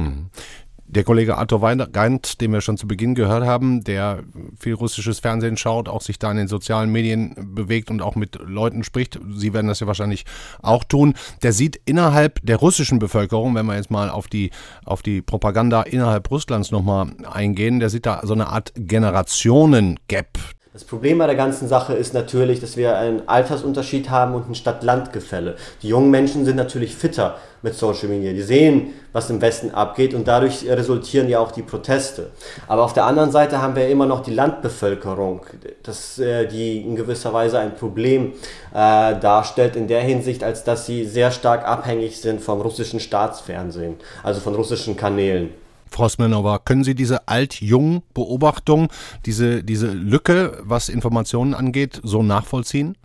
Der 0.95 1.05
Kollege 1.05 1.39
Arthur 1.39 1.63
Weingart, 1.63 2.39
den 2.43 2.53
wir 2.53 2.61
schon 2.61 2.77
zu 2.77 2.87
Beginn 2.87 3.15
gehört 3.15 3.47
haben, 3.47 3.83
der 3.83 4.25
viel 4.61 4.75
russisches 4.75 5.21
Fernsehen 5.21 5.57
schaut, 5.57 5.89
auch 5.89 6.03
sich 6.03 6.19
da 6.19 6.31
in 6.31 6.37
den 6.37 6.49
sozialen 6.49 6.93
Medien 6.93 7.55
bewegt 7.55 7.91
und 7.91 8.03
auch 8.03 8.15
mit 8.15 8.39
Leuten 8.45 8.85
spricht, 8.85 9.19
Sie 9.35 9.55
werden 9.55 9.69
das 9.69 9.81
ja 9.81 9.87
wahrscheinlich 9.87 10.27
auch 10.61 10.85
tun, 10.85 11.15
der 11.43 11.55
sieht 11.55 11.81
innerhalb 11.87 12.41
der 12.43 12.57
russischen 12.57 12.99
Bevölkerung, 12.99 13.55
wenn 13.55 13.65
wir 13.65 13.77
jetzt 13.77 13.91
mal 13.91 14.11
auf 14.11 14.27
die, 14.27 14.51
auf 14.85 15.01
die 15.01 15.23
Propaganda 15.23 15.81
innerhalb 15.81 16.31
Russlands 16.31 16.71
nochmal 16.71 17.15
eingehen, 17.25 17.81
der 17.81 17.89
sieht 17.89 18.05
da 18.05 18.21
so 18.25 18.35
eine 18.35 18.49
Art 18.49 18.75
Generationen-Gap. 18.77 20.39
Das 20.73 20.85
Problem 20.85 21.19
bei 21.19 21.27
der 21.27 21.37
ganzen 21.37 21.69
Sache 21.69 21.93
ist 21.93 22.15
natürlich, 22.15 22.59
dass 22.61 22.79
wir 22.79 22.97
einen 22.97 23.29
Altersunterschied 23.29 24.09
haben 24.09 24.35
und 24.35 24.49
ein 24.49 24.55
Stadt-Land-Gefälle. 24.55 25.57
Die 25.83 25.89
jungen 25.89 26.11
Menschen 26.11 26.47
sind 26.47 26.57
natürlich 26.57 26.97
fitter 26.97 27.37
mit 27.61 27.75
Social 27.75 28.09
Media. 28.09 28.33
Die 28.33 28.41
sehen, 28.41 28.95
was 29.13 29.29
im 29.29 29.43
Westen 29.43 29.73
abgeht 29.73 30.15
und 30.15 30.27
dadurch 30.27 30.67
resultieren 30.67 31.29
ja 31.29 31.41
auch 31.41 31.53
die 31.53 31.61
Proteste. 31.61 32.31
Aber 32.69 32.85
auf 32.85 32.95
der 32.95 33.05
anderen 33.05 33.31
Seite 33.31 33.61
haben 33.61 33.77
wir 33.77 33.87
immer 33.91 34.07
noch 34.07 34.23
die 34.23 34.33
Landbevölkerung, 34.33 35.43
das, 35.83 36.19
äh, 36.19 36.47
die 36.47 36.81
in 36.81 36.97
gewisser 36.97 37.35
Weise 37.35 37.59
ein 37.59 37.77
Problem 37.77 38.33
äh, 38.73 39.15
darstellt 39.21 39.77
in 39.77 39.89
der 39.89 40.01
Hinsicht, 40.01 40.43
als 40.43 40.65
dass 40.65 40.87
sie 40.87 41.05
sehr 41.05 41.33
stark 41.33 41.69
abhängig 41.69 42.19
sind 42.19 42.41
vom 42.41 42.63
russischen 42.63 42.99
Staatsfernsehen, 42.99 43.97
also 44.23 44.41
von 44.41 44.55
russischen 44.55 44.97
Kanälen. 44.97 45.51
Frau 45.93 46.09
Smirnova, 46.09 46.59
können 46.59 46.85
Sie 46.85 46.95
diese 46.95 47.29
Alt-Jung-Beobachtung, 47.29 48.89
diese, 49.27 49.63
diese 49.63 49.93
Lücke, 49.93 50.59
was 50.63 50.89
Informationen 50.89 51.55
angeht, 51.55 52.01
so 52.03 52.23
nachvollziehen? 52.23 52.97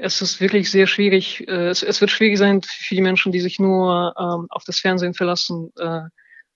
Es 0.00 0.22
ist 0.22 0.40
wirklich 0.40 0.70
sehr 0.70 0.86
schwierig. 0.86 1.46
Äh, 1.48 1.68
es, 1.68 1.82
es 1.82 2.00
wird 2.00 2.10
schwierig 2.10 2.38
sein 2.38 2.62
für 2.62 2.94
die 2.94 3.00
Menschen, 3.00 3.32
die 3.32 3.40
sich 3.40 3.58
nur 3.58 4.14
ähm, 4.18 4.46
auf 4.50 4.64
das 4.64 4.78
Fernsehen 4.78 5.14
verlassen, 5.14 5.70
äh, 5.78 6.02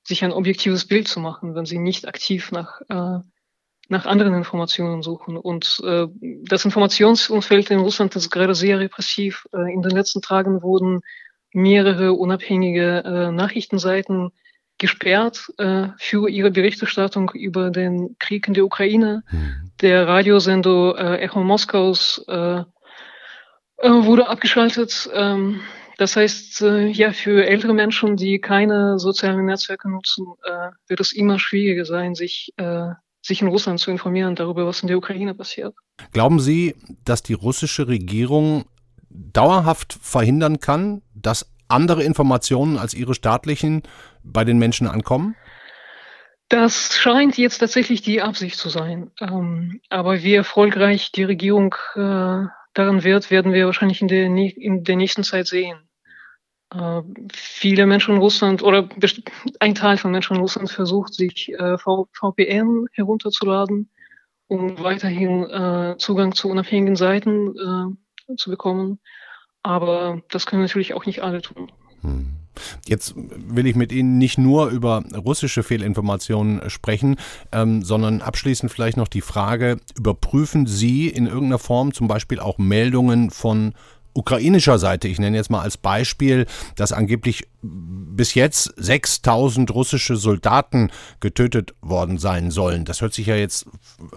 sich 0.04 0.24
ein 0.24 0.32
objektives 0.32 0.86
Bild 0.86 1.08
zu 1.08 1.20
machen, 1.20 1.54
wenn 1.54 1.66
sie 1.66 1.78
nicht 1.78 2.06
aktiv 2.06 2.52
nach, 2.52 2.80
äh, 2.88 3.20
nach 3.88 4.06
anderen 4.06 4.34
Informationen 4.34 5.02
suchen. 5.02 5.36
Und 5.36 5.80
äh, 5.84 6.06
das 6.44 6.64
Informationsumfeld 6.64 7.70
in 7.70 7.80
Russland 7.80 8.14
ist 8.16 8.30
gerade 8.30 8.54
sehr 8.54 8.78
repressiv. 8.78 9.46
Äh, 9.52 9.72
in 9.72 9.82
den 9.82 9.92
letzten 9.92 10.22
Tagen 10.22 10.62
wurden 10.62 11.00
mehrere 11.52 12.14
unabhängige 12.14 13.02
äh, 13.04 13.32
Nachrichtenseiten 13.32 14.30
gesperrt 14.82 15.50
äh, 15.58 15.88
für 15.96 16.28
ihre 16.28 16.50
Berichterstattung 16.50 17.30
über 17.34 17.70
den 17.70 18.16
Krieg 18.18 18.48
in 18.48 18.54
der 18.54 18.64
Ukraine. 18.64 19.22
Mhm. 19.30 19.70
Der 19.80 20.08
Radiosender 20.08 20.96
äh, 20.98 21.20
Echo 21.22 21.42
Moskaus 21.42 22.22
äh, 22.28 22.58
äh, 22.58 22.64
wurde 23.88 24.28
abgeschaltet. 24.28 25.08
Ähm, 25.14 25.60
das 25.98 26.16
heißt, 26.16 26.62
äh, 26.62 26.88
ja, 26.88 27.12
für 27.12 27.46
ältere 27.46 27.72
Menschen, 27.72 28.16
die 28.16 28.40
keine 28.40 28.98
sozialen 28.98 29.46
Netzwerke 29.46 29.88
nutzen, 29.88 30.26
äh, 30.44 30.70
wird 30.88 30.98
es 30.98 31.12
immer 31.12 31.38
schwieriger 31.38 31.84
sein, 31.84 32.14
sich, 32.14 32.52
sich 33.24 33.40
in 33.40 33.48
Russland 33.48 33.78
zu 33.78 33.92
informieren 33.92 34.34
darüber, 34.34 34.66
was 34.66 34.82
in 34.82 34.88
der 34.88 34.98
Ukraine 34.98 35.32
passiert. 35.32 35.74
Glauben 36.12 36.40
Sie, 36.40 36.74
dass 37.04 37.22
die 37.22 37.34
russische 37.34 37.86
Regierung 37.86 38.64
dauerhaft 39.08 39.96
verhindern 40.00 40.58
kann, 40.58 41.02
dass 41.14 41.52
andere 41.68 42.02
Informationen 42.02 42.78
als 42.78 42.94
ihre 42.94 43.14
staatlichen 43.14 43.82
bei 44.24 44.44
den 44.44 44.58
Menschen 44.58 44.86
ankommen? 44.86 45.36
Das 46.48 46.94
scheint 46.94 47.38
jetzt 47.38 47.58
tatsächlich 47.58 48.02
die 48.02 48.20
Absicht 48.20 48.58
zu 48.58 48.68
sein. 48.68 49.10
Ähm, 49.20 49.80
aber 49.88 50.22
wie 50.22 50.34
erfolgreich 50.34 51.10
die 51.10 51.24
Regierung 51.24 51.74
äh, 51.94 52.44
daran 52.74 53.04
wird, 53.04 53.30
werden 53.30 53.54
wir 53.54 53.66
wahrscheinlich 53.66 54.02
in 54.02 54.08
der, 54.08 54.26
in 54.26 54.84
der 54.84 54.96
nächsten 54.96 55.24
Zeit 55.24 55.46
sehen. 55.46 55.78
Äh, 56.74 57.02
viele 57.32 57.86
Menschen 57.86 58.16
in 58.16 58.20
Russland 58.20 58.62
oder 58.62 58.86
ein 59.60 59.74
Teil 59.74 59.96
von 59.96 60.10
Menschen 60.10 60.36
in 60.36 60.42
Russland 60.42 60.70
versucht, 60.70 61.14
sich 61.14 61.50
äh, 61.54 61.78
VPN 61.78 62.86
herunterzuladen, 62.92 63.90
um 64.46 64.78
weiterhin 64.82 65.44
äh, 65.48 65.96
Zugang 65.96 66.34
zu 66.34 66.50
unabhängigen 66.50 66.96
Seiten 66.96 67.96
äh, 68.28 68.36
zu 68.36 68.50
bekommen. 68.50 69.00
Aber 69.62 70.20
das 70.30 70.46
können 70.46 70.62
natürlich 70.62 70.92
auch 70.92 71.06
nicht 71.06 71.22
alle 71.22 71.40
tun. 71.40 71.72
Hm. 72.02 72.41
Jetzt 72.86 73.14
will 73.16 73.66
ich 73.66 73.76
mit 73.76 73.92
Ihnen 73.92 74.18
nicht 74.18 74.38
nur 74.38 74.68
über 74.68 75.02
russische 75.14 75.62
Fehlinformationen 75.62 76.68
sprechen, 76.70 77.16
ähm, 77.52 77.82
sondern 77.82 78.22
abschließend 78.22 78.70
vielleicht 78.70 78.96
noch 78.96 79.08
die 79.08 79.20
Frage, 79.20 79.78
überprüfen 79.96 80.66
Sie 80.66 81.08
in 81.08 81.26
irgendeiner 81.26 81.58
Form 81.58 81.92
zum 81.92 82.08
Beispiel 82.08 82.40
auch 82.40 82.58
Meldungen 82.58 83.30
von 83.30 83.74
ukrainischer 84.14 84.78
Seite. 84.78 85.08
Ich 85.08 85.18
nenne 85.18 85.36
jetzt 85.36 85.50
mal 85.50 85.62
als 85.62 85.76
Beispiel, 85.76 86.46
dass 86.76 86.92
angeblich 86.92 87.48
bis 87.62 88.34
jetzt 88.34 88.74
6000 88.76 89.72
russische 89.72 90.16
Soldaten 90.16 90.90
getötet 91.20 91.74
worden 91.80 92.18
sein 92.18 92.50
sollen. 92.50 92.84
Das 92.84 93.00
hört 93.00 93.14
sich 93.14 93.26
ja 93.26 93.36
jetzt 93.36 93.66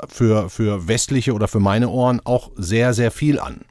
für, 0.08 0.50
für 0.50 0.88
westliche 0.88 1.34
oder 1.34 1.48
für 1.48 1.60
meine 1.60 1.89
Ohren 1.89 2.22
auch 2.24 2.51
sehr, 2.56 2.94
sehr 2.94 3.12
viel 3.12 3.39
an. 3.39 3.62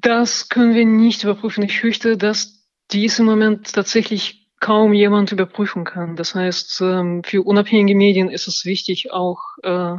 Das 0.00 0.48
können 0.48 0.74
wir 0.74 0.84
nicht 0.84 1.24
überprüfen. 1.24 1.64
Ich 1.64 1.80
fürchte, 1.80 2.16
dass 2.16 2.66
dies 2.90 3.18
im 3.18 3.26
Moment 3.26 3.72
tatsächlich 3.72 4.48
kaum 4.60 4.92
jemand 4.92 5.32
überprüfen 5.32 5.84
kann. 5.84 6.16
Das 6.16 6.34
heißt, 6.34 6.80
ähm, 6.80 7.22
für 7.24 7.42
unabhängige 7.42 7.96
Medien 7.96 8.30
ist 8.30 8.48
es 8.48 8.64
wichtig, 8.64 9.12
auch 9.12 9.40
äh, 9.62 9.96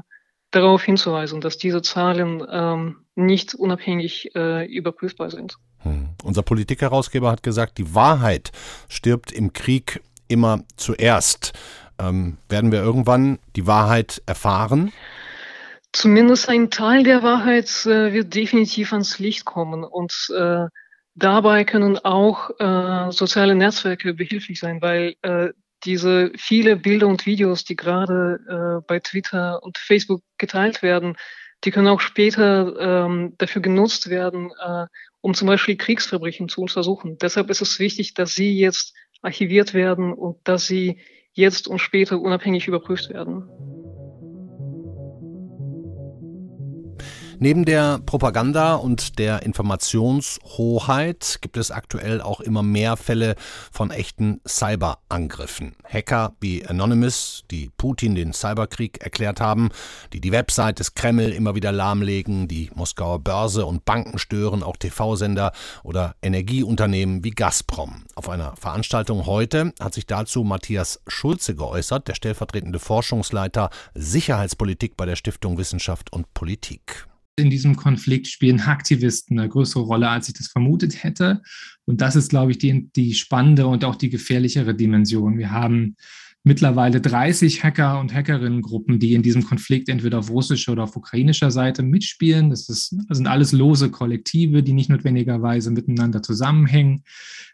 darauf 0.51 0.83
hinzuweisen, 0.83 1.41
dass 1.41 1.57
diese 1.57 1.81
Zahlen 1.81 2.45
ähm, 2.49 2.97
nicht 3.15 3.53
unabhängig 3.53 4.35
äh, 4.35 4.65
überprüfbar 4.65 5.29
sind. 5.29 5.57
Hm. 5.79 6.09
Unser 6.23 6.41
Politikherausgeber 6.41 7.29
hat 7.29 7.43
gesagt, 7.43 7.77
die 7.77 7.93
Wahrheit 7.93 8.51
stirbt 8.89 9.31
im 9.31 9.53
Krieg 9.53 10.01
immer 10.27 10.63
zuerst. 10.75 11.53
Ähm, 11.99 12.37
werden 12.49 12.71
wir 12.71 12.81
irgendwann 12.81 13.39
die 13.55 13.67
Wahrheit 13.67 14.21
erfahren? 14.25 14.91
Zumindest 15.93 16.49
ein 16.49 16.69
Teil 16.69 17.03
der 17.03 17.23
Wahrheit 17.23 17.69
äh, 17.85 18.13
wird 18.13 18.33
definitiv 18.33 18.93
ans 18.93 19.19
Licht 19.19 19.45
kommen 19.45 19.83
und 19.83 20.13
äh, 20.35 20.67
dabei 21.15 21.63
können 21.63 21.97
auch 21.97 22.51
äh, 22.59 23.11
soziale 23.11 23.55
Netzwerke 23.55 24.13
behilflich 24.13 24.59
sein, 24.59 24.81
weil 24.81 25.15
äh, 25.21 25.49
diese 25.83 26.31
viele 26.37 26.75
Bilder 26.75 27.07
und 27.07 27.25
Videos, 27.25 27.63
die 27.63 27.75
gerade 27.75 28.39
äh, 28.81 28.85
bei 28.87 28.99
Twitter 28.99 29.61
und 29.63 29.77
Facebook 29.77 30.21
geteilt 30.37 30.81
werden, 30.81 31.15
die 31.63 31.71
können 31.71 31.87
auch 31.87 32.01
später 32.01 33.05
ähm, 33.05 33.33
dafür 33.37 33.61
genutzt 33.61 34.09
werden, 34.09 34.51
äh, 34.63 34.85
um 35.21 35.33
zum 35.33 35.47
Beispiel 35.47 35.75
Kriegsverbrechen 35.75 36.49
zu 36.49 36.61
untersuchen. 36.61 37.17
Deshalb 37.19 37.49
ist 37.49 37.61
es 37.61 37.79
wichtig, 37.79 38.13
dass 38.13 38.33
sie 38.33 38.57
jetzt 38.57 38.95
archiviert 39.21 39.73
werden 39.73 40.13
und 40.13 40.37
dass 40.43 40.67
sie 40.67 40.99
jetzt 41.33 41.67
und 41.67 41.79
später 41.79 42.19
unabhängig 42.19 42.67
überprüft 42.67 43.09
werden. 43.09 43.47
Neben 47.39 47.65
der 47.65 47.99
Propaganda 47.99 48.73
und 48.73 49.19
der 49.19 49.43
Informationshoheit 49.43 51.37
gibt 51.41 51.57
es 51.57 51.69
aktuell 51.69 52.19
auch 52.19 52.41
immer 52.41 52.63
mehr 52.63 52.97
Fälle 52.97 53.35
von 53.71 53.91
echten 53.91 54.41
Cyberangriffen. 54.47 55.75
Hacker 55.87 56.33
wie 56.39 56.65
Anonymous, 56.65 57.43
die 57.51 57.69
Putin 57.77 58.15
den 58.15 58.33
Cyberkrieg 58.33 59.03
erklärt 59.03 59.39
haben, 59.39 59.69
die 60.13 60.19
die 60.19 60.31
Website 60.31 60.79
des 60.79 60.95
Kreml 60.95 61.31
immer 61.31 61.53
wieder 61.53 61.71
lahmlegen, 61.71 62.47
die 62.47 62.71
Moskauer 62.73 63.19
Börse 63.19 63.67
und 63.67 63.85
Banken 63.85 64.17
stören, 64.17 64.63
auch 64.63 64.77
TV-Sender 64.77 65.51
oder 65.83 66.15
Energieunternehmen 66.23 67.23
wie 67.23 67.29
Gazprom. 67.29 68.05
Auf 68.15 68.29
einer 68.29 68.55
Veranstaltung 68.55 69.27
heute 69.27 69.73
hat 69.79 69.93
sich 69.93 70.07
dazu 70.07 70.43
Matthias 70.43 71.01
Schulze 71.05 71.53
geäußert, 71.53 72.07
der 72.07 72.15
stellvertretende 72.15 72.79
Forschungsleiter 72.79 73.69
Sicherheitspolitik 73.93 74.97
bei 74.97 75.05
der 75.05 75.15
Stiftung 75.15 75.59
Wissenschaft 75.59 76.11
und 76.11 76.33
Politik 76.33 77.05
in 77.37 77.49
diesem 77.49 77.75
Konflikt 77.75 78.27
spielen 78.27 78.59
Aktivisten 78.61 79.39
eine 79.39 79.47
größere 79.47 79.83
Rolle, 79.83 80.09
als 80.09 80.27
ich 80.27 80.33
das 80.33 80.47
vermutet 80.47 81.03
hätte. 81.03 81.41
Und 81.85 82.01
das 82.01 82.15
ist, 82.15 82.29
glaube 82.29 82.51
ich, 82.51 82.57
die, 82.57 82.89
die 82.95 83.13
spannende 83.13 83.67
und 83.67 83.85
auch 83.85 83.95
die 83.95 84.09
gefährlichere 84.09 84.75
Dimension. 84.75 85.37
Wir 85.37 85.51
haben 85.51 85.95
mittlerweile 86.47 87.01
30 87.01 87.63
Hacker 87.63 87.99
und 87.99 88.13
Hackerinnengruppen, 88.13 88.97
die 88.97 89.13
in 89.13 89.21
diesem 89.21 89.43
Konflikt 89.43 89.89
entweder 89.89 90.19
auf 90.19 90.31
russischer 90.31 90.71
oder 90.71 90.83
auf 90.83 90.95
ukrainischer 90.95 91.51
Seite 91.51 91.83
mitspielen. 91.83 92.49
Das, 92.49 92.69
ist, 92.69 92.95
das 93.07 93.17
sind 93.17 93.27
alles 93.27 93.51
lose 93.51 93.91
Kollektive, 93.91 94.63
die 94.63 94.73
nicht 94.73 94.89
notwendigerweise 94.89 95.69
miteinander 95.69 96.23
zusammenhängen. 96.23 97.03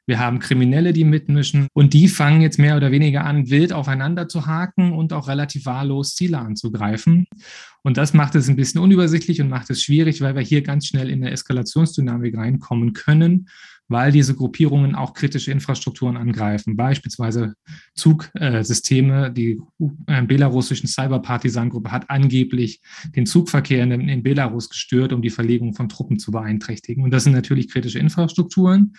Wir 0.05 0.19
haben 0.19 0.39
Kriminelle, 0.39 0.93
die 0.93 1.05
mitmischen 1.05 1.67
und 1.73 1.93
die 1.93 2.07
fangen 2.07 2.41
jetzt 2.41 2.59
mehr 2.59 2.77
oder 2.77 2.91
weniger 2.91 3.25
an, 3.25 3.49
wild 3.49 3.73
aufeinander 3.73 4.27
zu 4.27 4.45
haken 4.45 4.93
und 4.93 5.13
auch 5.13 5.27
relativ 5.27 5.65
wahllos 5.65 6.15
Ziele 6.15 6.39
anzugreifen. 6.39 7.25
Und 7.83 7.97
das 7.97 8.13
macht 8.13 8.35
es 8.35 8.47
ein 8.47 8.55
bisschen 8.55 8.81
unübersichtlich 8.81 9.41
und 9.41 9.49
macht 9.49 9.69
es 9.69 9.81
schwierig, 9.81 10.21
weil 10.21 10.35
wir 10.35 10.41
hier 10.41 10.61
ganz 10.61 10.87
schnell 10.87 11.09
in 11.09 11.23
eine 11.23 11.31
Eskalationsdynamik 11.31 12.37
reinkommen 12.37 12.93
können 12.93 13.47
weil 13.93 14.11
diese 14.11 14.33
Gruppierungen 14.35 14.95
auch 14.95 15.13
kritische 15.13 15.51
Infrastrukturen 15.51 16.17
angreifen, 16.17 16.75
beispielsweise 16.75 17.53
Zugsysteme. 17.93 19.31
Die 19.31 19.61
äh, 20.07 20.23
belarussischen 20.23 20.87
Cyberpartisan-Gruppe 20.87 21.91
hat 21.91 22.09
angeblich 22.09 22.81
den 23.15 23.27
Zugverkehr 23.27 23.83
in, 23.83 24.09
in 24.09 24.23
Belarus 24.23 24.69
gestört, 24.69 25.13
um 25.13 25.21
die 25.21 25.29
Verlegung 25.29 25.75
von 25.75 25.89
Truppen 25.89 26.17
zu 26.17 26.31
beeinträchtigen. 26.31 27.03
Und 27.03 27.11
das 27.11 27.23
sind 27.23 27.33
natürlich 27.33 27.69
kritische 27.69 27.99
Infrastrukturen. 27.99 28.93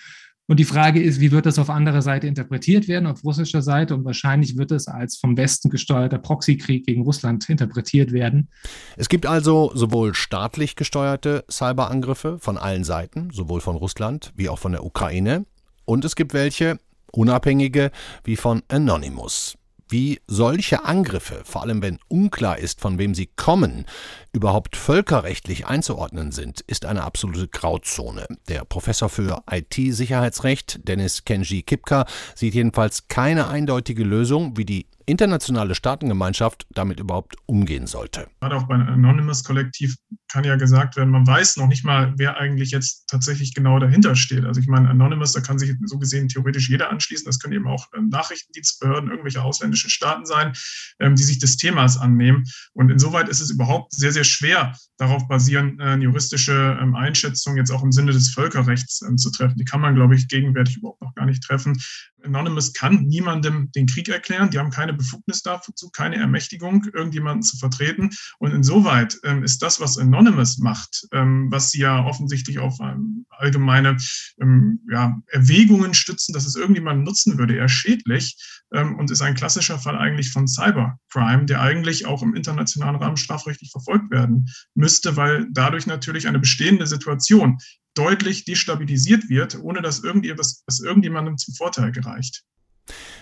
Und 0.47 0.61
die 0.61 0.65
Frage 0.65 1.03
ist, 1.03 1.21
wie 1.21 1.33
wird 1.33 1.47
das 1.47 1.59
auf 1.59 1.71
anderer 1.71 2.03
Seite 2.03 2.27
interpretiert 2.27 2.87
werden, 2.87 3.07
auf 3.07 3.25
russischer 3.25 3.63
Seite? 3.63 3.95
Und 3.95 4.05
wahrscheinlich 4.05 4.59
wird 4.59 4.73
es 4.73 4.89
als 4.89 5.17
vom 5.17 5.39
Westen 5.39 5.71
gesteuerter 5.71 6.19
Proxykrieg 6.19 6.85
gegen 6.85 7.03
Russland 7.03 7.49
interpretiert 7.49 8.13
werden. 8.13 8.49
Es 8.97 9.09
gibt 9.09 9.25
also 9.25 9.73
sowohl 9.75 10.15
staatlich 10.15 10.77
gesteuerte 10.77 11.45
Cyberangriffe 11.51 12.39
von 12.39 12.59
allen 12.59 12.85
Seiten, 12.85 13.31
sowohl 13.33 13.63
von 13.63 13.77
Russland 13.77 14.35
wie 14.37 14.51
auch 14.51 14.59
von 14.59 14.73
der 14.73 14.85
Ukraine. 14.85 15.47
Und 15.87 16.05
es 16.05 16.15
gibt 16.15 16.35
welche, 16.35 16.79
unabhängige, 17.11 17.91
wie 18.25 18.37
von 18.37 18.63
Anonymous 18.69 19.57
wie 19.88 20.21
solche 20.26 20.85
Angriffe, 20.85 21.43
vor 21.45 21.62
allem 21.62 21.83
wenn 21.83 21.99
unklar 22.09 22.59
ist, 22.59 22.81
von 22.81 22.99
wem 22.99 23.14
sie 23.14 23.29
kommen, 23.37 23.87
überhaupt 24.33 24.76
völkerrechtlich 24.76 25.67
einzuordnen 25.67 26.33
sind, 26.33 26.61
ist 26.62 26.85
eine 26.85 27.05
absolute 27.05 27.49
Grauzone. 27.49 28.26
Der 28.49 28.64
Professor 28.64 29.09
für 29.09 29.43
IT-Sicherheitsrecht, 29.50 30.87
Dennis 30.88 31.25
Kenji 31.25 31.62
Kipka, 31.62 32.07
sieht 32.35 32.55
jedenfalls 32.55 33.09
keine 33.09 33.49
eindeutige 33.49 34.05
Lösung, 34.05 34.57
wie 34.57 34.64
die 34.64 34.87
internationale 35.06 35.75
Staatengemeinschaft 35.75 36.66
damit 36.70 37.00
überhaupt 37.00 37.37
umgehen 37.46 37.87
sollte. 37.87 38.26
Gerade 38.40 38.56
auch 38.56 38.64
bei 38.64 38.75
Anonymous 38.75 39.44
Kollektiv 39.44 39.96
kann 40.34 40.44
ja 40.44 40.56
gesagt 40.56 40.96
werden, 40.96 41.11
man 41.11 41.26
weiß 41.26 41.58
noch 41.58 41.68
nicht 41.68 41.84
mal, 41.84 42.12
wer 42.16 42.37
eigentlich 42.37 42.73
jetzt 42.73 43.06
tatsächlich 43.08 43.54
genau 43.54 43.78
dahinter 43.78 44.16
steht. 44.16 44.44
Also 44.44 44.61
ich 44.61 44.66
meine, 44.66 44.88
Anonymous, 44.90 45.32
da 45.32 45.40
kann 45.40 45.58
sich 45.58 45.73
so 45.84 45.99
gesehen 45.99 46.28
theoretisch 46.28 46.68
jeder 46.68 46.90
anschließen. 46.90 47.25
Das 47.25 47.38
können 47.38 47.54
eben 47.54 47.68
auch 47.68 47.87
ähm, 47.96 48.08
Nachrichtendienstbehörden, 48.08 49.11
irgendwelche 49.11 49.42
ausländischen 49.42 49.90
Staaten 49.90 50.26
sein, 50.26 50.52
ähm, 50.99 51.14
die 51.14 51.23
sich 51.23 51.38
des 51.38 51.56
Themas 51.56 51.96
annehmen. 51.96 52.44
Und 52.73 52.90
insoweit 52.90 53.28
ist 53.28 53.40
es 53.40 53.50
überhaupt 53.50 53.92
sehr, 53.92 54.11
sehr 54.11 54.25
schwer, 54.25 54.75
darauf 54.96 55.28
basierend 55.28 55.80
äh, 55.80 55.84
eine 55.84 56.04
juristische 56.04 56.78
ähm, 56.80 56.96
Einschätzung 56.96 57.56
jetzt 57.56 57.70
auch 57.70 57.84
im 57.84 57.92
Sinne 57.92 58.12
des 58.12 58.30
Völkerrechts 58.30 59.04
zu 59.16 59.30
treffen. 59.30 59.56
Die 59.56 59.64
kann 59.64 59.80
man, 59.80 59.94
glaube 59.94 60.16
ich, 60.16 60.26
gegenwärtig 60.26 60.78
überhaupt 60.78 61.00
noch 61.02 61.14
gar 61.14 61.26
nicht 61.26 61.44
treffen. 61.44 61.78
Anonymous 62.25 62.73
kann 62.73 63.04
niemandem 63.04 63.71
den 63.73 63.87
Krieg 63.87 64.09
erklären. 64.09 64.50
Die 64.50 64.59
haben 64.59 64.71
keine 64.71 64.93
Befugnis 64.93 65.43
dazu, 65.43 65.90
keine 65.90 66.16
Ermächtigung, 66.16 66.85
irgendjemanden 66.93 67.43
zu 67.43 67.57
vertreten. 67.59 68.11
Und 68.38 68.52
insoweit 68.52 69.19
ähm, 69.25 69.43
ist 69.43 69.62
das, 69.62 69.81
was 69.81 69.99
Anonymous 69.99 70.59
macht, 70.59 71.07
ähm, 71.12 71.49
was 71.50 71.71
sie 71.71 71.81
ja 71.81 72.04
offensichtlich 72.04 72.59
auf 72.59 72.78
ähm, 72.81 73.26
allgemeine 73.31 73.97
ähm, 74.40 74.81
ja, 74.90 75.21
Erwägungen 75.28 75.95
stützen, 75.95 76.33
dass 76.33 76.47
es 76.47 76.57
irgendjemanden 76.57 77.04
nutzen 77.04 77.38
würde, 77.38 77.57
eher 77.57 77.69
schädlich 77.69 78.37
ähm, 78.73 78.97
und 78.97 79.11
ist 79.11 79.23
ein 79.23 79.35
klassischer 79.35 79.78
Fall 79.78 79.97
eigentlich 79.97 80.31
von 80.31 80.47
Cybercrime, 80.49 81.47
der 81.47 81.61
eigentlich 81.61 82.07
auch 82.07 82.23
im 82.23 82.35
internationalen 82.35 82.97
Rahmen 82.97 83.16
strafrechtlich 83.16 83.71
verfolgt 83.71 84.11
werden 84.11 84.47
müsste, 84.75 85.16
weil 85.16 85.47
dadurch 85.52 85.87
natürlich 85.87 86.26
eine 86.28 86.38
bestehende 86.38 86.87
Situation 86.87 87.59
deutlich 87.95 88.45
destabilisiert 88.45 89.29
wird, 89.29 89.59
ohne 89.63 89.83
dass, 89.83 90.03
irgendetwas, 90.03 90.65
dass 90.67 90.81
irgendjemandem 90.81 91.39
zum 91.39 91.55
Vorteil 91.55 91.93
gereicht. 91.93 92.45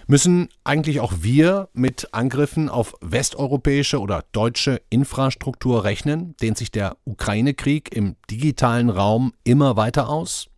Müssen 0.06 0.48
eigentlich 0.64 1.00
auch 1.00 1.12
wir 1.20 1.68
mit 1.72 2.12
Angriffen 2.12 2.68
auf 2.68 2.94
westeuropäische 3.00 4.00
oder 4.00 4.24
deutsche 4.32 4.82
Infrastruktur 4.90 5.84
rechnen? 5.84 6.36
Dehnt 6.38 6.58
sich 6.58 6.72
der 6.72 6.96
Ukraine-Krieg 7.04 7.94
im 7.94 8.16
digitalen 8.30 8.90
Raum 8.90 9.32
immer 9.44 9.76
weiter 9.76 10.08
aus? 10.08 10.48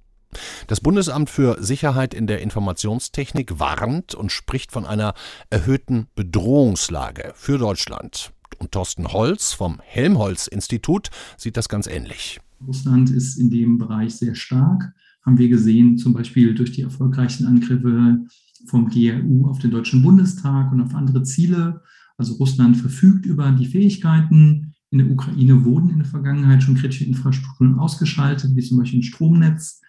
Das 0.67 0.81
Bundesamt 0.81 1.31
für 1.31 1.63
Sicherheit 1.63 2.15
in 2.15 2.27
der 2.27 2.41
Informationstechnik 2.41 3.59
warnt 3.61 4.15
und 4.15 4.33
spricht 4.33 4.73
von 4.73 4.85
einer 4.87 5.15
erhöhten 5.51 6.09
Bedrohungslage 6.15 7.33
für 7.37 7.59
Deutschland. 7.59 8.33
Und 8.59 8.73
Thorsten 8.73 9.13
Holz 9.13 9.53
vom 9.53 9.81
Helmholtz-Institut 9.85 11.11
sieht 11.37 11.57
das 11.57 11.69
ganz 11.69 11.87
ähnlich. 11.87 12.41
Russland 12.67 13.11
ist 13.11 13.37
in 13.37 13.51
dem 13.51 13.79
Bereich 13.79 14.15
sehr 14.15 14.35
stark, 14.35 14.95
haben 15.23 15.39
wir 15.39 15.49
gesehen, 15.49 15.99
zum 15.99 16.13
Beispiel 16.13 16.55
durch 16.55 16.73
die 16.73 16.83
erfolgreichen 16.83 17.47
Angriffe 17.47 18.25
vom 18.67 18.89
GRU 18.89 19.47
auf 19.47 19.59
den 19.59 19.71
Deutschen 19.71 20.03
Bundestag 20.03 20.73
und 20.73 20.81
auf 20.81 20.95
andere 20.95 21.23
Ziele. 21.23 21.83
Also 22.17 22.35
Russland 22.35 22.77
verfügt 22.77 23.27
über 23.27 23.51
die 23.53 23.67
Fähigkeiten. 23.67 24.75
In 24.91 24.99
der 24.99 25.11
Ukraine 25.11 25.65
wurden 25.65 25.91
in 25.91 25.99
der 25.99 26.07
Vergangenheit 26.07 26.63
schon 26.63 26.77
kritische 26.77 27.05
Infrastrukturen 27.05 27.79
ausgeschaltet, 27.79 28.55
wie 28.55 28.63
zum 28.63 28.79
Beispiel 28.79 29.01
ein 29.01 29.05
Stromnetz. 29.05 29.81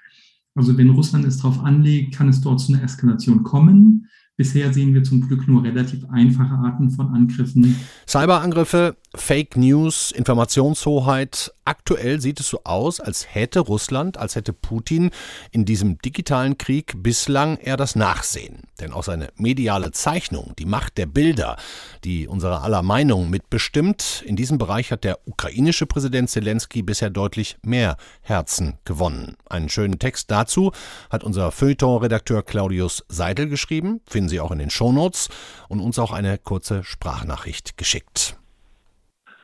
Also 0.55 0.77
wenn 0.77 0.89
Russland 0.89 1.25
es 1.25 1.37
darauf 1.37 1.63
anlegt, 1.63 2.15
kann 2.15 2.29
es 2.29 2.41
dort 2.41 2.59
zu 2.61 2.73
einer 2.73 2.83
Eskalation 2.83 3.43
kommen. 3.43 4.07
Bisher 4.37 4.73
sehen 4.73 4.93
wir 4.93 5.01
zum 5.01 5.25
Glück 5.25 5.47
nur 5.47 5.63
relativ 5.63 6.03
einfache 6.11 6.55
Arten 6.55 6.91
von 6.91 7.07
Angriffen. 7.13 7.79
Cyberangriffe, 8.05 8.97
Fake 9.15 9.55
News, 9.55 10.11
Informationshoheit. 10.11 11.53
Aktuell 11.63 12.19
sieht 12.21 12.41
es 12.41 12.49
so 12.49 12.59
aus, 12.65 12.99
als 12.99 13.33
hätte 13.33 13.61
Russland, 13.61 14.17
als 14.17 14.35
hätte 14.35 14.53
Putin 14.53 15.09
in 15.51 15.65
diesem 15.65 15.97
digitalen 15.99 16.57
Krieg 16.57 17.01
bislang 17.01 17.57
eher 17.57 17.77
das 17.77 17.95
Nachsehen. 17.95 18.63
Denn 18.79 18.91
auch 18.91 19.03
seine 19.03 19.29
mediale 19.37 19.91
Zeichnung, 19.91 20.53
die 20.59 20.65
Macht 20.65 20.97
der 20.97 21.05
Bilder, 21.07 21.55
die 22.03 22.27
unsere 22.27 22.61
aller 22.61 22.83
Meinung 22.83 23.29
mitbestimmt, 23.29 24.21
in 24.27 24.35
diesem 24.35 24.57
Bereich 24.57 24.91
hat 24.91 25.05
der 25.05 25.19
ukrainische 25.25 25.85
Präsident 25.85 26.29
Zelensky 26.29 26.83
bisher 26.83 27.09
deutlich 27.09 27.57
mehr 27.63 27.97
Herzen 28.21 28.73
gewonnen. 28.83 29.37
Einen 29.49 29.69
schönen 29.69 29.97
Text 29.97 30.29
dazu 30.29 30.71
hat 31.09 31.23
unser 31.23 31.51
Feuilleton-Redakteur 31.51 32.43
Claudius 32.43 33.05
Seidel 33.07 33.47
geschrieben, 33.47 34.01
finden 34.25 34.29
Sie 34.29 34.39
auch 34.39 34.51
in 34.51 34.59
den 34.59 34.69
Shownotes 34.69 35.29
und 35.69 35.79
uns 35.79 35.99
auch 35.99 36.11
eine 36.11 36.37
kurze 36.37 36.83
Sprachnachricht 36.83 37.77
geschickt. 37.77 38.37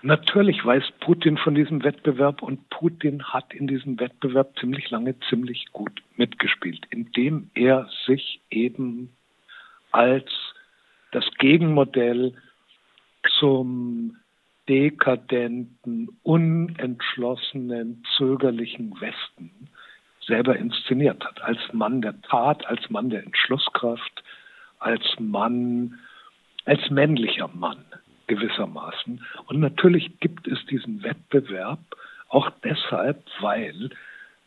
Natürlich 0.02 0.66
weiß 0.66 0.84
Putin 1.00 1.38
von 1.38 1.54
diesem 1.54 1.84
Wettbewerb 1.84 2.42
und 2.42 2.68
Putin 2.72 3.24
hat 3.24 3.54
in 3.54 3.68
diesem 3.68 4.00
Wettbewerb 4.00 4.58
ziemlich 4.60 4.90
lange 4.90 5.16
ziemlich 5.30 5.66
gut 5.72 6.02
mitgespielt, 6.16 6.86
indem 6.90 7.52
er 7.54 7.88
sich 8.08 8.42
eben 8.50 9.12
als 9.92 10.26
das 11.12 11.26
Gegenmodell 11.38 12.34
zum 13.40 14.18
dekadenten, 14.68 16.10
unentschlossenen, 16.24 18.04
zögerlichen 18.18 19.00
Westen 19.00 19.70
selber 20.26 20.56
inszeniert 20.56 21.24
hat, 21.24 21.42
als 21.44 21.60
Mann 21.74 22.02
der 22.02 22.20
Tat, 22.22 22.66
als 22.66 22.90
Mann 22.90 23.12
der 23.12 23.24
Entschlusskraft, 23.24 24.24
als 24.82 25.04
Mann, 25.20 26.00
als 26.66 26.90
männlicher 26.90 27.48
Mann 27.48 27.86
gewissermaßen. 28.28 29.24
Und 29.46 29.60
natürlich 29.60 30.20
gibt 30.20 30.48
es 30.48 30.64
diesen 30.66 31.04
Wettbewerb 31.04 31.80
auch 32.30 32.50
deshalb, 32.64 33.24
weil, 33.40 33.90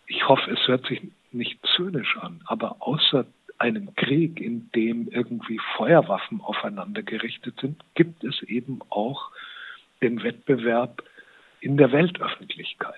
ich 0.06 0.26
hoffe, 0.28 0.50
es 0.50 0.66
hört 0.66 0.86
sich 0.86 1.02
nicht 1.32 1.58
zynisch 1.76 2.16
an, 2.18 2.40
aber 2.46 2.76
außer 2.80 3.26
einem 3.58 3.94
Krieg, 3.94 4.40
in 4.40 4.70
dem 4.74 5.08
irgendwie 5.08 5.60
Feuerwaffen 5.76 6.40
aufeinander 6.40 7.02
gerichtet 7.02 7.60
sind, 7.60 7.82
gibt 7.94 8.24
es 8.24 8.42
eben 8.42 8.80
auch 8.90 9.30
den 10.02 10.22
Wettbewerb 10.22 11.02
in 11.60 11.76
der 11.76 11.92
Weltöffentlichkeit. 11.92 12.94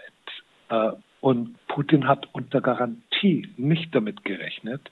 Äh, 0.69 0.93
und 1.21 1.57
Putin 1.67 2.07
hat 2.07 2.29
unter 2.33 2.61
Garantie 2.61 3.49
nicht 3.57 3.95
damit 3.95 4.25
gerechnet, 4.25 4.91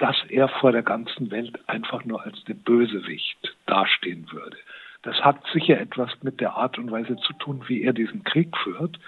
dass 0.00 0.16
er 0.30 0.48
vor 0.48 0.72
der 0.72 0.82
ganzen 0.82 1.30
Welt 1.30 1.60
einfach 1.68 2.04
nur 2.04 2.24
als 2.24 2.42
der 2.44 2.54
Bösewicht 2.54 3.54
dastehen 3.66 4.26
würde. 4.32 4.56
Das 5.02 5.20
hat 5.20 5.36
sicher 5.52 5.78
etwas 5.78 6.10
mit 6.22 6.40
der 6.40 6.54
Art 6.54 6.78
und 6.78 6.90
Weise 6.90 7.16
zu 7.16 7.34
tun, 7.34 7.62
wie 7.68 7.82
er 7.82 7.92
diesen 7.92 8.24
Krieg 8.24 8.56
führt. 8.56 8.98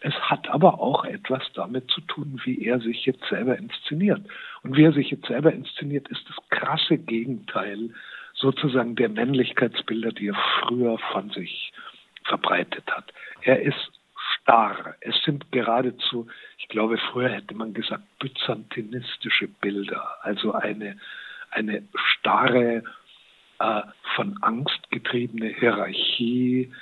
Es 0.00 0.14
hat 0.14 0.48
aber 0.48 0.80
auch 0.80 1.04
etwas 1.04 1.42
damit 1.54 1.90
zu 1.90 2.00
tun, 2.02 2.40
wie 2.44 2.64
er 2.64 2.80
sich 2.80 3.04
jetzt 3.04 3.24
selber 3.28 3.58
inszeniert. 3.58 4.22
Und 4.62 4.76
wie 4.76 4.84
er 4.84 4.92
sich 4.92 5.10
jetzt 5.10 5.26
selber 5.26 5.52
inszeniert, 5.52 6.08
ist 6.08 6.26
das 6.26 6.36
krasse 6.48 6.96
Gegenteil 6.96 7.90
sozusagen 8.34 8.96
der 8.96 9.10
Männlichkeitsbilder, 9.10 10.12
die 10.12 10.28
er 10.28 10.38
früher 10.62 10.98
von 11.12 11.28
sich 11.30 11.72
verbreitet 12.24 12.84
hat. 12.90 13.12
Er 13.42 13.60
ist 13.60 13.99
starr. 14.42 14.96
Es 15.00 15.16
sind 15.24 15.50
geradezu, 15.52 16.26
ich 16.58 16.68
glaube, 16.68 16.98
früher 17.10 17.30
hätte 17.30 17.54
man 17.54 17.74
gesagt, 17.74 18.04
byzantinistische 18.18 19.48
Bilder. 19.48 20.16
Also 20.22 20.52
eine, 20.52 20.98
eine 21.50 21.82
starre, 21.94 22.82
äh, 23.60 23.82
von 24.16 24.38
Angst 24.42 24.90
getriebene 24.90 25.48
Hierarchie, 25.48 26.72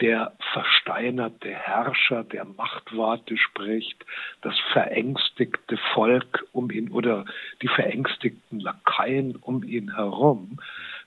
der 0.00 0.32
versteinerte 0.52 1.48
Herrscher, 1.48 2.24
der 2.24 2.44
Machtworte 2.44 3.38
spricht, 3.38 4.04
das 4.42 4.54
verängstigte 4.72 5.78
Volk 5.94 6.44
um 6.52 6.70
ihn 6.70 6.90
oder 6.90 7.24
die 7.62 7.68
verängstigten 7.68 8.60
Lakaien 8.60 9.36
um 9.36 9.62
ihn 9.62 9.94
herum. 9.94 10.58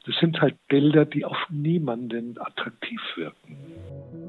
Das 0.06 0.16
sind 0.16 0.42
halt 0.42 0.56
Bilder, 0.70 1.06
die 1.06 1.26
auf 1.26 1.38
niemanden 1.50 2.38
attraktiv 2.40 3.02
wirken. 3.16 4.29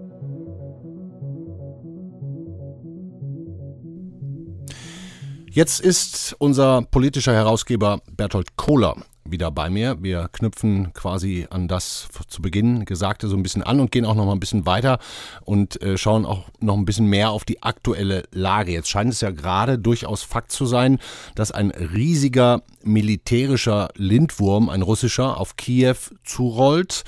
Jetzt 5.52 5.80
ist 5.80 6.36
unser 6.38 6.82
politischer 6.82 7.34
Herausgeber 7.34 8.02
Bertolt 8.16 8.54
Kohler 8.54 8.94
wieder 9.24 9.50
bei 9.50 9.68
mir. 9.68 10.00
Wir 10.00 10.28
knüpfen 10.30 10.92
quasi 10.92 11.48
an 11.50 11.66
das 11.66 12.08
zu 12.28 12.40
Beginn 12.40 12.84
Gesagte 12.84 13.26
so 13.26 13.34
ein 13.36 13.42
bisschen 13.42 13.64
an 13.64 13.80
und 13.80 13.90
gehen 13.90 14.04
auch 14.04 14.14
noch 14.14 14.26
mal 14.26 14.32
ein 14.32 14.38
bisschen 14.38 14.64
weiter 14.64 15.00
und 15.44 15.82
äh, 15.82 15.98
schauen 15.98 16.24
auch 16.24 16.44
noch 16.60 16.76
ein 16.76 16.84
bisschen 16.84 17.06
mehr 17.06 17.30
auf 17.30 17.44
die 17.44 17.64
aktuelle 17.64 18.22
Lage. 18.30 18.70
Jetzt 18.70 18.90
scheint 18.90 19.12
es 19.12 19.22
ja 19.22 19.32
gerade 19.32 19.76
durchaus 19.76 20.22
Fakt 20.22 20.52
zu 20.52 20.66
sein, 20.66 21.00
dass 21.34 21.50
ein 21.50 21.72
riesiger 21.72 22.62
militärischer 22.84 23.88
Lindwurm, 23.96 24.68
ein 24.68 24.82
russischer, 24.82 25.40
auf 25.40 25.56
Kiew 25.56 25.96
zurollt. 26.22 27.02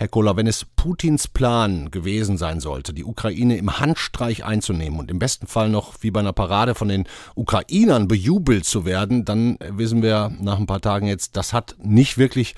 Herr 0.00 0.06
Kohler, 0.06 0.36
wenn 0.36 0.46
es 0.46 0.64
Putins 0.64 1.26
Plan 1.26 1.90
gewesen 1.90 2.38
sein 2.38 2.60
sollte, 2.60 2.94
die 2.94 3.04
Ukraine 3.04 3.56
im 3.56 3.80
Handstreich 3.80 4.44
einzunehmen 4.44 5.00
und 5.00 5.10
im 5.10 5.18
besten 5.18 5.48
Fall 5.48 5.68
noch 5.68 5.94
wie 6.02 6.12
bei 6.12 6.20
einer 6.20 6.32
Parade 6.32 6.76
von 6.76 6.86
den 6.86 7.04
Ukrainern 7.34 8.06
bejubelt 8.06 8.64
zu 8.64 8.84
werden, 8.84 9.24
dann 9.24 9.58
wissen 9.70 10.00
wir 10.00 10.30
nach 10.40 10.56
ein 10.56 10.66
paar 10.66 10.80
Tagen 10.80 11.08
jetzt, 11.08 11.36
das 11.36 11.52
hat 11.52 11.74
nicht 11.82 12.16
wirklich 12.16 12.54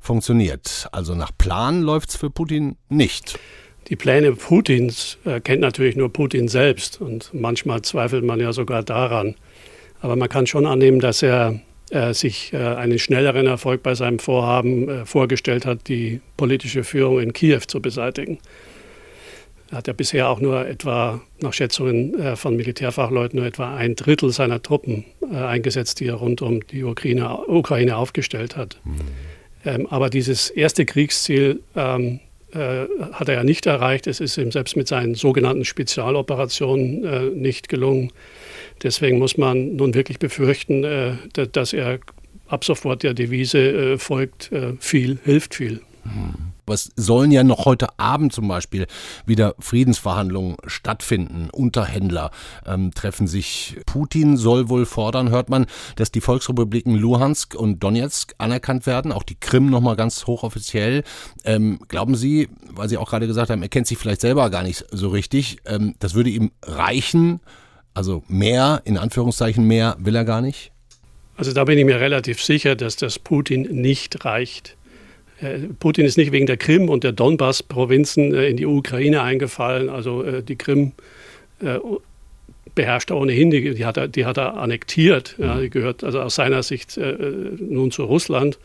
funktioniert. 0.00 0.88
Also 0.90 1.14
nach 1.14 1.30
Plan 1.36 1.82
läuft 1.82 2.08
es 2.08 2.16
für 2.16 2.30
Putin 2.30 2.78
nicht. 2.88 3.38
Die 3.88 3.96
Pläne 3.96 4.32
Putins 4.32 5.18
äh, 5.26 5.40
kennt 5.40 5.60
natürlich 5.60 5.94
nur 5.94 6.10
Putin 6.10 6.48
selbst 6.48 7.02
und 7.02 7.34
manchmal 7.34 7.82
zweifelt 7.82 8.24
man 8.24 8.40
ja 8.40 8.54
sogar 8.54 8.82
daran. 8.82 9.34
Aber 10.00 10.16
man 10.16 10.30
kann 10.30 10.46
schon 10.46 10.64
annehmen, 10.64 11.00
dass 11.00 11.22
er 11.22 11.60
sich 12.12 12.52
äh, 12.52 12.56
einen 12.58 12.98
schnelleren 12.98 13.46
Erfolg 13.46 13.82
bei 13.82 13.94
seinem 13.94 14.18
Vorhaben 14.18 14.88
äh, 14.88 15.06
vorgestellt 15.06 15.64
hat, 15.64 15.88
die 15.88 16.20
politische 16.36 16.84
Führung 16.84 17.20
in 17.20 17.32
Kiew 17.32 17.60
zu 17.66 17.80
beseitigen. 17.80 18.38
Er 19.70 19.78
hat 19.78 19.86
ja 19.86 19.92
bisher 19.92 20.28
auch 20.30 20.40
nur 20.40 20.66
etwa, 20.66 21.20
nach 21.40 21.52
Schätzungen 21.52 22.18
äh, 22.18 22.36
von 22.36 22.56
Militärfachleuten, 22.56 23.38
nur 23.38 23.46
etwa 23.46 23.74
ein 23.74 23.96
Drittel 23.96 24.30
seiner 24.30 24.62
Truppen 24.62 25.04
äh, 25.30 25.36
eingesetzt, 25.36 26.00
die 26.00 26.06
er 26.06 26.14
rund 26.14 26.40
um 26.40 26.66
die 26.66 26.84
Ukraine, 26.84 27.38
Ukraine 27.46 27.96
aufgestellt 27.96 28.56
hat. 28.56 28.80
Mhm. 28.84 28.94
Ähm, 29.64 29.86
aber 29.88 30.08
dieses 30.08 30.48
erste 30.48 30.86
Kriegsziel 30.86 31.60
ähm, 31.76 32.20
äh, 32.52 32.86
hat 33.12 33.28
er 33.28 33.34
ja 33.34 33.44
nicht 33.44 33.66
erreicht. 33.66 34.06
Es 34.06 34.20
ist 34.20 34.38
ihm 34.38 34.52
selbst 34.52 34.76
mit 34.76 34.88
seinen 34.88 35.14
sogenannten 35.14 35.66
Spezialoperationen 35.66 37.38
nicht 37.38 37.68
gelungen, 37.68 38.10
Deswegen 38.82 39.18
muss 39.18 39.36
man 39.36 39.76
nun 39.76 39.94
wirklich 39.94 40.18
befürchten, 40.18 40.84
äh, 40.84 41.16
dass 41.52 41.72
er 41.72 41.98
ab 42.46 42.64
sofort 42.64 43.02
der 43.02 43.14
Devise 43.14 43.58
äh, 43.58 43.98
folgt, 43.98 44.52
äh, 44.52 44.74
viel 44.78 45.18
hilft 45.24 45.54
viel. 45.54 45.80
Es 46.66 46.90
sollen 46.96 47.30
ja 47.30 47.44
noch 47.44 47.64
heute 47.64 47.98
Abend 47.98 48.32
zum 48.32 48.48
Beispiel 48.48 48.86
wieder 49.26 49.54
Friedensverhandlungen 49.58 50.56
stattfinden. 50.66 51.48
Unterhändler 51.50 52.30
ähm, 52.66 52.92
treffen 52.92 53.26
sich. 53.26 53.76
Putin 53.86 54.36
soll 54.36 54.68
wohl 54.68 54.84
fordern, 54.84 55.30
hört 55.30 55.48
man, 55.48 55.66
dass 55.96 56.12
die 56.12 56.20
Volksrepubliken 56.20 56.94
Luhansk 56.94 57.54
und 57.54 57.82
Donetsk 57.82 58.34
anerkannt 58.38 58.86
werden, 58.86 59.12
auch 59.12 59.22
die 59.22 59.36
Krim 59.36 59.70
nochmal 59.70 59.96
ganz 59.96 60.26
hochoffiziell. 60.26 61.04
Ähm, 61.44 61.80
glauben 61.88 62.14
Sie, 62.14 62.48
weil 62.70 62.88
Sie 62.88 62.98
auch 62.98 63.10
gerade 63.10 63.26
gesagt 63.26 63.50
haben, 63.50 63.62
er 63.62 63.68
kennt 63.68 63.86
sich 63.86 63.98
vielleicht 63.98 64.20
selber 64.20 64.50
gar 64.50 64.62
nicht 64.62 64.84
so 64.90 65.08
richtig, 65.08 65.58
ähm, 65.66 65.94
das 65.98 66.14
würde 66.14 66.30
ihm 66.30 66.50
reichen, 66.62 67.40
also 67.98 68.22
mehr, 68.28 68.80
in 68.84 68.96
Anführungszeichen 68.96 69.66
mehr, 69.66 69.96
will 69.98 70.14
er 70.14 70.24
gar 70.24 70.40
nicht? 70.40 70.70
Also 71.36 71.52
da 71.52 71.64
bin 71.64 71.76
ich 71.78 71.84
mir 71.84 71.98
relativ 71.98 72.40
sicher, 72.40 72.76
dass 72.76 72.94
das 72.94 73.18
Putin 73.18 73.62
nicht 73.62 74.24
reicht. 74.24 74.76
Äh, 75.40 75.58
Putin 75.80 76.06
ist 76.06 76.16
nicht 76.16 76.30
wegen 76.30 76.46
der 76.46 76.58
Krim 76.58 76.88
und 76.88 77.02
der 77.02 77.10
Donbass-Provinzen 77.10 78.32
äh, 78.34 78.50
in 78.50 78.56
die 78.56 78.66
Ukraine 78.66 79.22
eingefallen. 79.22 79.88
Also 79.88 80.22
äh, 80.22 80.44
die 80.44 80.56
Krim 80.56 80.92
beherrscht 82.76 83.10
er 83.10 83.16
ohnehin, 83.16 83.50
die, 83.50 83.74
die, 83.74 83.84
hat 83.84 83.96
er, 83.96 84.06
die 84.06 84.24
hat 84.24 84.36
er 84.36 84.58
annektiert. 84.58 85.34
Ja, 85.38 85.58
die 85.58 85.70
gehört 85.70 86.04
also 86.04 86.20
aus 86.20 86.36
seiner 86.36 86.62
Sicht 86.62 86.96
nun 86.96 87.90
zu 87.90 88.04
Russland. 88.04 88.60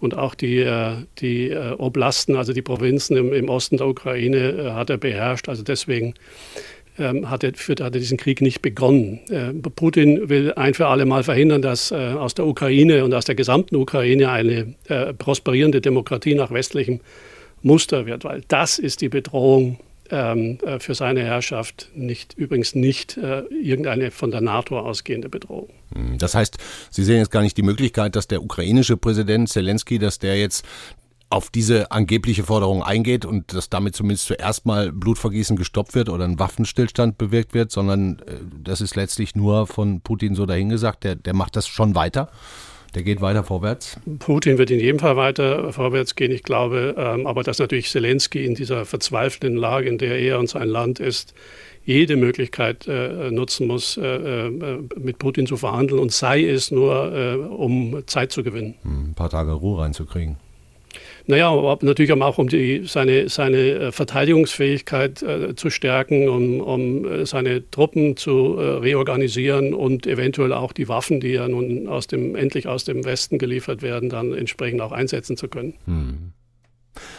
Und 0.00 0.16
auch 0.16 0.34
die, 0.34 0.66
die 1.18 1.54
Oblasten, 1.76 2.36
also 2.36 2.54
die 2.54 2.62
Provinzen 2.62 3.18
im, 3.18 3.34
im 3.34 3.50
Osten 3.50 3.76
der 3.76 3.86
Ukraine, 3.86 4.72
hat 4.74 4.88
er 4.88 4.96
beherrscht. 4.96 5.50
Also 5.50 5.62
deswegen 5.62 6.14
ähm, 6.98 7.30
hat, 7.30 7.44
er, 7.44 7.52
hat 7.52 7.80
er 7.80 7.90
diesen 7.90 8.18
Krieg 8.18 8.40
nicht 8.40 8.62
begonnen. 8.62 9.20
Äh, 9.30 9.52
Putin 9.52 10.28
will 10.28 10.52
ein 10.54 10.74
für 10.74 10.86
alle 10.86 11.06
Mal 11.06 11.22
verhindern, 11.22 11.62
dass 11.62 11.90
äh, 11.90 11.94
aus 11.94 12.34
der 12.34 12.46
Ukraine 12.46 13.04
und 13.04 13.14
aus 13.14 13.24
der 13.24 13.34
gesamten 13.34 13.76
Ukraine 13.76 14.30
eine 14.30 14.74
äh, 14.88 15.12
prosperierende 15.14 15.80
Demokratie 15.80 16.34
nach 16.34 16.50
westlichem 16.50 17.00
Muster 17.62 18.06
wird, 18.06 18.24
weil 18.24 18.42
das 18.48 18.78
ist 18.78 19.00
die 19.00 19.08
Bedrohung 19.08 19.78
ähm, 20.10 20.58
äh, 20.64 20.78
für 20.78 20.94
seine 20.94 21.22
Herrschaft, 21.22 21.90
nicht, 21.94 22.34
übrigens 22.34 22.74
nicht 22.74 23.16
äh, 23.16 23.40
irgendeine 23.62 24.10
von 24.10 24.30
der 24.30 24.40
NATO 24.40 24.78
ausgehende 24.78 25.28
Bedrohung. 25.28 25.68
Hm, 25.94 26.18
das 26.18 26.34
heißt, 26.34 26.56
Sie 26.90 27.04
sehen 27.04 27.18
jetzt 27.18 27.30
gar 27.30 27.42
nicht 27.42 27.56
die 27.56 27.62
Möglichkeit, 27.62 28.16
dass 28.16 28.26
der 28.26 28.42
ukrainische 28.42 28.96
Präsident 28.96 29.48
Zelensky, 29.48 29.98
dass 29.98 30.18
der 30.18 30.38
jetzt 30.38 30.64
auf 31.30 31.50
diese 31.50 31.90
angebliche 31.90 32.44
Forderung 32.44 32.82
eingeht 32.82 33.24
und 33.24 33.52
dass 33.52 33.68
damit 33.68 33.94
zumindest 33.94 34.26
zuerst 34.26 34.64
mal 34.64 34.92
Blutvergießen 34.92 35.56
gestoppt 35.56 35.94
wird 35.94 36.08
oder 36.08 36.24
ein 36.24 36.38
Waffenstillstand 36.38 37.18
bewirkt 37.18 37.54
wird, 37.54 37.70
sondern 37.70 38.20
äh, 38.20 38.34
das 38.62 38.80
ist 38.80 38.96
letztlich 38.96 39.34
nur 39.34 39.66
von 39.66 40.00
Putin 40.00 40.34
so 40.34 40.46
dahingesagt. 40.46 41.04
Der, 41.04 41.16
der 41.16 41.34
macht 41.34 41.56
das 41.56 41.66
schon 41.68 41.94
weiter. 41.94 42.30
Der 42.94 43.02
geht 43.02 43.20
weiter 43.20 43.44
vorwärts? 43.44 44.00
Putin 44.18 44.56
wird 44.56 44.70
in 44.70 44.80
jedem 44.80 44.98
Fall 44.98 45.16
weiter 45.16 45.72
vorwärts 45.74 46.14
gehen, 46.14 46.32
ich 46.32 46.42
glaube. 46.42 46.94
Ähm, 46.96 47.26
aber 47.26 47.42
dass 47.42 47.58
natürlich 47.58 47.90
Zelensky 47.90 48.46
in 48.46 48.54
dieser 48.54 48.86
verzweifelten 48.86 49.56
Lage, 49.56 49.88
in 49.88 49.98
der 49.98 50.18
er 50.18 50.38
und 50.38 50.48
sein 50.48 50.68
Land 50.68 50.98
ist, 50.98 51.34
jede 51.84 52.16
Möglichkeit 52.16 52.86
äh, 52.86 53.30
nutzen 53.30 53.66
muss, 53.66 53.98
äh, 53.98 54.50
mit 54.96 55.18
Putin 55.18 55.46
zu 55.46 55.56
verhandeln 55.56 56.00
und 56.00 56.12
sei 56.12 56.44
es 56.44 56.70
nur, 56.70 57.14
äh, 57.14 57.34
um 57.34 58.02
Zeit 58.06 58.32
zu 58.32 58.42
gewinnen. 58.42 58.74
Hm, 58.82 59.10
ein 59.10 59.14
paar 59.14 59.30
Tage 59.30 59.52
Ruhe 59.52 59.82
reinzukriegen. 59.82 60.36
Naja, 61.28 61.76
natürlich 61.82 62.10
auch 62.10 62.38
um 62.38 62.48
die, 62.48 62.84
seine, 62.86 63.28
seine 63.28 63.58
äh, 63.58 63.92
Verteidigungsfähigkeit 63.92 65.22
äh, 65.22 65.54
zu 65.54 65.68
stärken, 65.68 66.26
um, 66.26 66.60
um 66.62 67.04
äh, 67.04 67.26
seine 67.26 67.70
Truppen 67.70 68.16
zu 68.16 68.56
äh, 68.56 68.78
reorganisieren 68.78 69.74
und 69.74 70.06
eventuell 70.06 70.54
auch 70.54 70.72
die 70.72 70.88
Waffen, 70.88 71.20
die 71.20 71.32
ja 71.32 71.46
nun 71.46 71.86
aus 71.86 72.06
dem, 72.06 72.34
endlich 72.34 72.66
aus 72.66 72.84
dem 72.84 73.04
Westen 73.04 73.36
geliefert 73.36 73.82
werden, 73.82 74.08
dann 74.08 74.32
entsprechend 74.32 74.80
auch 74.80 74.90
einsetzen 74.90 75.36
zu 75.36 75.48
können. 75.48 75.74
Hm. 75.84 76.32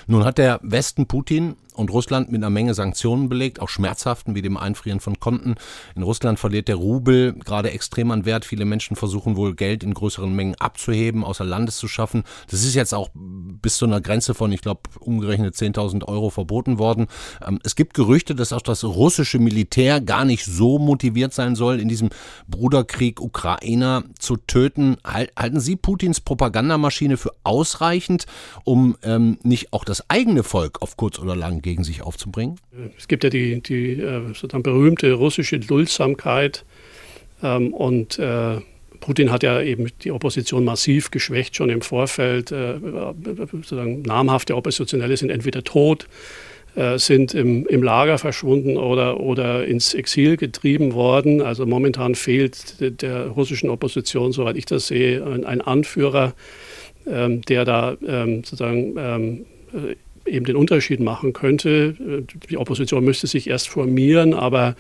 Nun 0.08 0.26
hat 0.26 0.39
der 0.39 0.60
Westen 0.63 1.06
Putin 1.06 1.56
und 1.80 1.92
Russland 1.92 2.30
mit 2.30 2.39
einer 2.39 2.50
Menge 2.50 2.74
Sanktionen 2.74 3.30
belegt, 3.30 3.62
auch 3.62 3.70
schmerzhaften 3.70 4.36
wie 4.36 4.42
dem 4.42 4.58
Einfrieren 4.58 5.00
von 5.00 5.20
Konten. 5.20 5.56
In 5.96 6.04
Russland 6.04 6.38
verliert 6.38 6.68
der 6.68 6.76
Rubel 6.76 7.34
gerade 7.34 7.72
extrem 7.72 8.12
an 8.12 8.26
Wert. 8.26 8.44
Viele 8.44 8.65
Menschen 8.65 8.98
versuchen 8.98 9.38
wohl 9.38 9.56
Geld 9.56 9.84
in 9.84 9.94
größeren 9.94 10.34
Mengen 10.34 10.56
abzuheben, 10.56 11.24
außer 11.24 11.46
Landes 11.46 11.78
zu 11.78 11.88
schaffen. 11.88 12.24
Das 12.52 12.63
ist 12.63 12.76
jetzt 12.76 12.94
auch 12.94 13.10
bis 13.13 13.78
zu 13.78 13.86
einer 13.86 14.02
Grenze 14.02 14.34
von, 14.34 14.52
ich 14.52 14.62
glaube, 14.62 14.82
umgerechnet 15.00 15.56
10.000 15.56 16.06
Euro 16.06 16.30
verboten 16.30 16.80
worden. 16.80 17.08
Ähm, 17.46 17.60
es 17.63 17.76
gibt 17.76 17.94
Gerüchte, 17.94 18.36
dass 18.36 18.52
auch 18.52 18.62
das 18.62 18.84
russische 18.84 19.39
Militär 19.39 20.02
gar 20.02 20.26
nicht 20.26 20.46
so 20.46 20.80
motiviert 20.80 21.34
sein 21.34 21.56
soll, 21.56 21.80
in 21.80 21.88
diesem 21.88 22.10
Bruderkrieg 22.50 23.22
Ukrainer 23.22 24.04
zu 24.20 24.36
töten. 24.36 24.98
Halten 25.06 25.62
Sie 25.62 25.78
Putins 25.78 26.20
Propagandamaschine 26.20 27.15
für 27.15 27.32
ausreichend, 27.44 28.26
um 28.65 28.98
ähm, 29.04 29.38
nicht 29.44 29.72
auch 29.72 29.86
das 29.86 30.10
eigene 30.10 30.44
Volk 30.44 30.82
auf 30.82 30.98
kurz 30.98 31.20
oder 31.20 31.38
lang 31.38 31.62
gegen 31.69 31.84
sich 31.84 32.01
aufzubringen? 32.01 32.60
Es 32.97 33.08
gibt 33.08 33.23
ja 33.23 33.29
die, 33.29 33.62
die 33.62 33.93
äh, 33.93 34.27
sozusagen 34.34 34.63
berühmte 34.63 35.13
russische 35.13 35.60
Duldsamkeit 35.60 36.65
ähm, 37.43 37.73
und 37.73 38.17
äh, 38.17 38.58
Putin 38.99 39.32
hat 39.32 39.43
ja 39.43 39.62
eben 39.62 39.88
die 40.01 40.12
Opposition 40.12 40.65
massiv 40.65 41.12
geschwächt 41.12 41.55
schon 41.55 41.69
im 41.69 41.82
Vorfeld. 41.82 42.51
Äh, 42.51 42.79
sozusagen 43.51 44.01
namhafte 44.01 44.55
Oppositionelle 44.55 45.15
sind 45.15 45.29
entweder 45.29 45.63
tot, 45.63 46.08
äh, 46.75 46.97
sind 46.97 47.34
im, 47.34 47.65
im 47.67 47.84
Lager 47.84 48.17
verschwunden 48.17 48.75
oder, 48.75 49.19
oder 49.19 49.65
ins 49.65 49.93
Exil 49.93 50.38
getrieben 50.38 50.93
worden. 50.93 51.41
Also 51.41 51.65
momentan 51.65 52.15
fehlt 52.15 53.01
der, 53.01 53.27
russischen 53.27 53.69
Opposition, 53.69 54.32
soweit 54.32 54.58
ich 54.58 54.65
das 54.65 54.88
sehe, 54.88 55.23
ein, 55.45 55.62
Anführer, 55.62 56.34
ähm, 57.08 57.41
der 57.43 57.63
da 57.63 57.95
ähm, 58.05 58.43
sozusagen 58.43 58.95
ähm, 58.97 59.45
eben 60.30 60.46
den 60.46 60.56
Unterschied 60.56 61.00
machen 61.00 61.34
könnte. 61.34 62.24
Die 62.50 62.58
Opposition 62.58 63.04
müsste 63.04 63.28
sich 63.28 63.50
erst 63.50 63.70
formieren, 63.70 64.34
aber 64.34 64.76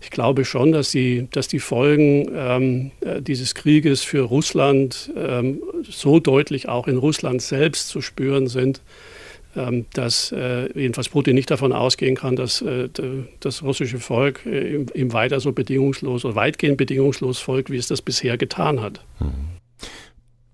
ich 0.00 0.10
glaube 0.10 0.44
schon, 0.44 0.72
dass 0.72 0.90
die, 0.90 1.28
dass 1.32 1.48
die 1.48 1.58
Folgen 1.58 2.30
ähm, 2.34 2.90
äh, 3.00 3.20
dieses 3.20 3.54
Krieges 3.54 4.02
für 4.02 4.22
Russland 4.22 5.12
ähm, 5.16 5.60
so 5.82 6.20
deutlich 6.20 6.68
auch 6.68 6.86
in 6.86 6.96
Russland 6.96 7.42
selbst 7.42 7.88
zu 7.88 8.00
spüren 8.00 8.46
sind, 8.46 8.80
ähm, 9.56 9.86
dass 9.92 10.32
äh, 10.32 10.72
jedenfalls 10.78 11.08
Putin 11.08 11.34
nicht 11.34 11.50
davon 11.50 11.72
ausgehen 11.72 12.14
kann, 12.16 12.36
dass 12.36 12.62
äh, 12.62 12.88
das 13.40 13.62
russische 13.62 13.98
Volk 13.98 14.46
äh, 14.46 14.84
ihm 14.94 15.12
weiter 15.12 15.40
so 15.40 15.52
bedingungslos 15.52 16.24
oder 16.24 16.36
weitgehend 16.36 16.76
bedingungslos 16.76 17.40
folgt, 17.40 17.68
wie 17.70 17.76
es 17.76 17.88
das 17.88 18.00
bisher 18.00 18.38
getan 18.38 18.80
hat. 18.80 19.04
Mhm. 19.18 19.59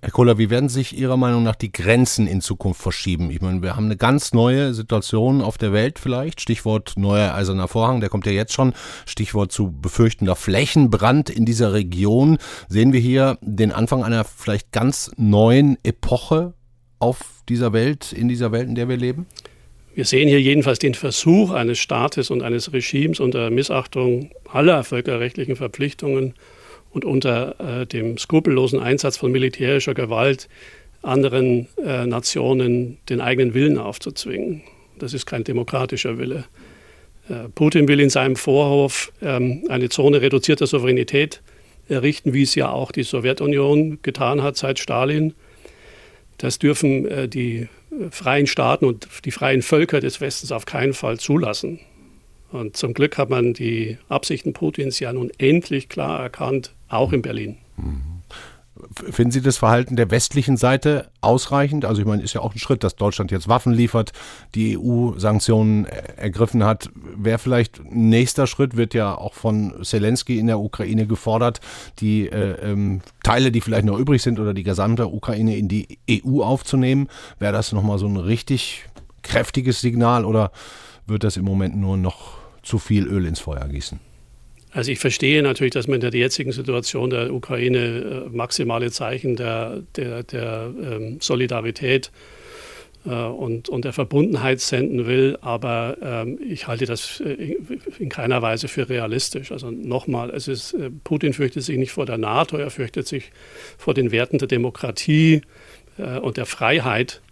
Herr 0.06 0.12
Kohler, 0.12 0.38
wie 0.38 0.50
werden 0.50 0.68
sich 0.68 0.96
Ihrer 0.96 1.16
Meinung 1.16 1.42
nach 1.42 1.56
die 1.56 1.72
Grenzen 1.72 2.28
in 2.28 2.40
Zukunft 2.40 2.80
verschieben? 2.80 3.28
Ich 3.32 3.40
meine, 3.40 3.60
wir 3.60 3.74
haben 3.74 3.86
eine 3.86 3.96
ganz 3.96 4.32
neue 4.32 4.72
Situation 4.72 5.42
auf 5.42 5.58
der 5.58 5.72
Welt 5.72 5.98
vielleicht. 5.98 6.40
Stichwort 6.40 6.92
neuer 6.96 7.34
eiserner 7.34 7.66
Vorhang, 7.66 8.00
der 8.00 8.08
kommt 8.08 8.24
ja 8.24 8.30
jetzt 8.30 8.52
schon. 8.52 8.72
Stichwort 9.04 9.50
zu 9.50 9.72
befürchtender 9.72 10.36
Flächenbrand 10.36 11.28
in 11.28 11.44
dieser 11.44 11.72
Region. 11.72 12.38
Sehen 12.68 12.92
wir 12.92 13.00
hier 13.00 13.36
den 13.40 13.72
Anfang 13.72 14.04
einer 14.04 14.22
vielleicht 14.22 14.70
ganz 14.70 15.10
neuen 15.16 15.76
Epoche 15.82 16.54
auf 17.00 17.42
dieser 17.48 17.72
Welt, 17.72 18.12
in 18.12 18.28
dieser 18.28 18.52
Welt, 18.52 18.68
in 18.68 18.76
der 18.76 18.88
wir 18.88 18.96
leben? 18.96 19.26
Wir 19.96 20.04
sehen 20.04 20.28
hier 20.28 20.40
jedenfalls 20.40 20.78
den 20.78 20.94
Versuch 20.94 21.50
eines 21.50 21.80
Staates 21.80 22.30
und 22.30 22.44
eines 22.44 22.72
Regimes 22.72 23.18
unter 23.18 23.50
Missachtung 23.50 24.30
aller 24.52 24.84
völkerrechtlichen 24.84 25.56
Verpflichtungen 25.56 26.34
und 26.96 27.04
unter 27.04 27.82
äh, 27.82 27.86
dem 27.86 28.16
skrupellosen 28.16 28.80
Einsatz 28.80 29.18
von 29.18 29.30
militärischer 29.30 29.92
Gewalt 29.92 30.48
anderen 31.02 31.68
äh, 31.76 32.06
Nationen 32.06 32.96
den 33.10 33.20
eigenen 33.20 33.52
Willen 33.52 33.76
aufzuzwingen. 33.76 34.62
Das 34.98 35.12
ist 35.12 35.26
kein 35.26 35.44
demokratischer 35.44 36.16
Wille. 36.16 36.44
Äh, 37.28 37.50
Putin 37.54 37.86
will 37.86 38.00
in 38.00 38.08
seinem 38.08 38.34
Vorhof 38.34 39.12
ähm, 39.20 39.64
eine 39.68 39.90
Zone 39.90 40.22
reduzierter 40.22 40.66
Souveränität 40.66 41.42
errichten, 41.90 42.32
wie 42.32 42.44
es 42.44 42.54
ja 42.54 42.70
auch 42.70 42.92
die 42.92 43.02
Sowjetunion 43.02 43.98
getan 44.00 44.42
hat 44.42 44.56
seit 44.56 44.78
Stalin. 44.78 45.34
Das 46.38 46.58
dürfen 46.58 47.06
äh, 47.06 47.28
die 47.28 47.68
äh, 47.90 48.10
freien 48.10 48.46
Staaten 48.46 48.86
und 48.86 49.06
die 49.26 49.32
freien 49.32 49.60
Völker 49.60 50.00
des 50.00 50.22
Westens 50.22 50.50
auf 50.50 50.64
keinen 50.64 50.94
Fall 50.94 51.18
zulassen. 51.18 51.78
Und 52.52 52.76
zum 52.76 52.94
Glück 52.94 53.18
hat 53.18 53.28
man 53.28 53.52
die 53.52 53.98
Absichten 54.08 54.54
Putins 54.54 54.98
ja 54.98 55.12
nun 55.12 55.30
endlich 55.36 55.90
klar 55.90 56.20
erkannt, 56.20 56.72
auch 56.88 57.12
in 57.12 57.22
Berlin. 57.22 57.58
Finden 59.10 59.30
Sie 59.30 59.40
das 59.40 59.56
Verhalten 59.56 59.96
der 59.96 60.10
westlichen 60.10 60.56
Seite 60.58 61.08
ausreichend? 61.22 61.86
Also 61.86 62.02
ich 62.02 62.06
meine, 62.06 62.22
ist 62.22 62.34
ja 62.34 62.42
auch 62.42 62.54
ein 62.54 62.58
Schritt, 62.58 62.84
dass 62.84 62.96
Deutschland 62.96 63.30
jetzt 63.30 63.48
Waffen 63.48 63.72
liefert, 63.72 64.12
die 64.54 64.78
EU 64.78 65.12
Sanktionen 65.16 65.86
ergriffen 65.86 66.62
hat. 66.62 66.90
Wäre 66.94 67.38
vielleicht 67.38 67.80
ein 67.80 68.10
nächster 68.10 68.46
Schritt, 68.46 68.76
wird 68.76 68.92
ja 68.92 69.16
auch 69.16 69.32
von 69.32 69.74
Zelensky 69.82 70.38
in 70.38 70.46
der 70.46 70.60
Ukraine 70.60 71.06
gefordert, 71.06 71.60
die 72.00 72.28
äh, 72.28 72.70
ähm, 72.70 73.00
Teile, 73.22 73.50
die 73.50 73.62
vielleicht 73.62 73.86
noch 73.86 73.98
übrig 73.98 74.22
sind 74.22 74.38
oder 74.38 74.52
die 74.52 74.62
gesamte 74.62 75.08
Ukraine 75.08 75.56
in 75.56 75.68
die 75.68 75.98
EU 76.10 76.42
aufzunehmen. 76.42 77.08
Wäre 77.38 77.54
das 77.54 77.72
nochmal 77.72 77.98
so 77.98 78.06
ein 78.06 78.18
richtig 78.18 78.84
kräftiges 79.22 79.80
Signal 79.80 80.24
oder 80.24 80.52
wird 81.06 81.24
das 81.24 81.38
im 81.38 81.44
Moment 81.44 81.76
nur 81.76 81.96
noch 81.96 82.38
zu 82.62 82.78
viel 82.78 83.06
Öl 83.06 83.24
ins 83.24 83.40
Feuer 83.40 83.66
gießen? 83.68 84.00
Also 84.76 84.92
ich 84.92 84.98
verstehe 84.98 85.42
natürlich, 85.42 85.72
dass 85.72 85.88
man 85.88 85.94
in 85.94 86.00
der 86.02 86.10
jetzigen 86.10 86.52
Situation 86.52 87.08
der 87.08 87.32
Ukraine 87.32 88.26
äh, 88.26 88.28
maximale 88.28 88.90
Zeichen 88.90 89.34
der, 89.34 89.82
der, 89.96 90.22
der 90.22 90.70
ähm, 90.78 91.16
Solidarität 91.18 92.12
äh, 93.06 93.08
und, 93.08 93.70
und 93.70 93.86
der 93.86 93.94
Verbundenheit 93.94 94.60
senden 94.60 95.06
will, 95.06 95.38
aber 95.40 95.96
ähm, 96.02 96.38
ich 96.46 96.66
halte 96.66 96.84
das 96.84 97.20
äh, 97.20 97.56
in 97.98 98.10
keiner 98.10 98.42
Weise 98.42 98.68
für 98.68 98.90
realistisch. 98.90 99.50
Also 99.50 99.70
nochmal, 99.70 100.28
es 100.28 100.46
ist, 100.46 100.76
Putin 101.04 101.32
fürchtet 101.32 101.62
sich 101.62 101.78
nicht 101.78 101.92
vor 101.92 102.04
der 102.04 102.18
NATO, 102.18 102.58
er 102.58 102.68
fürchtet 102.68 103.08
sich 103.08 103.32
vor 103.78 103.94
den 103.94 104.10
Werten 104.10 104.36
der 104.36 104.48
Demokratie 104.48 105.40
und 106.20 106.36
der 106.36 106.44
Freiheit. 106.44 107.22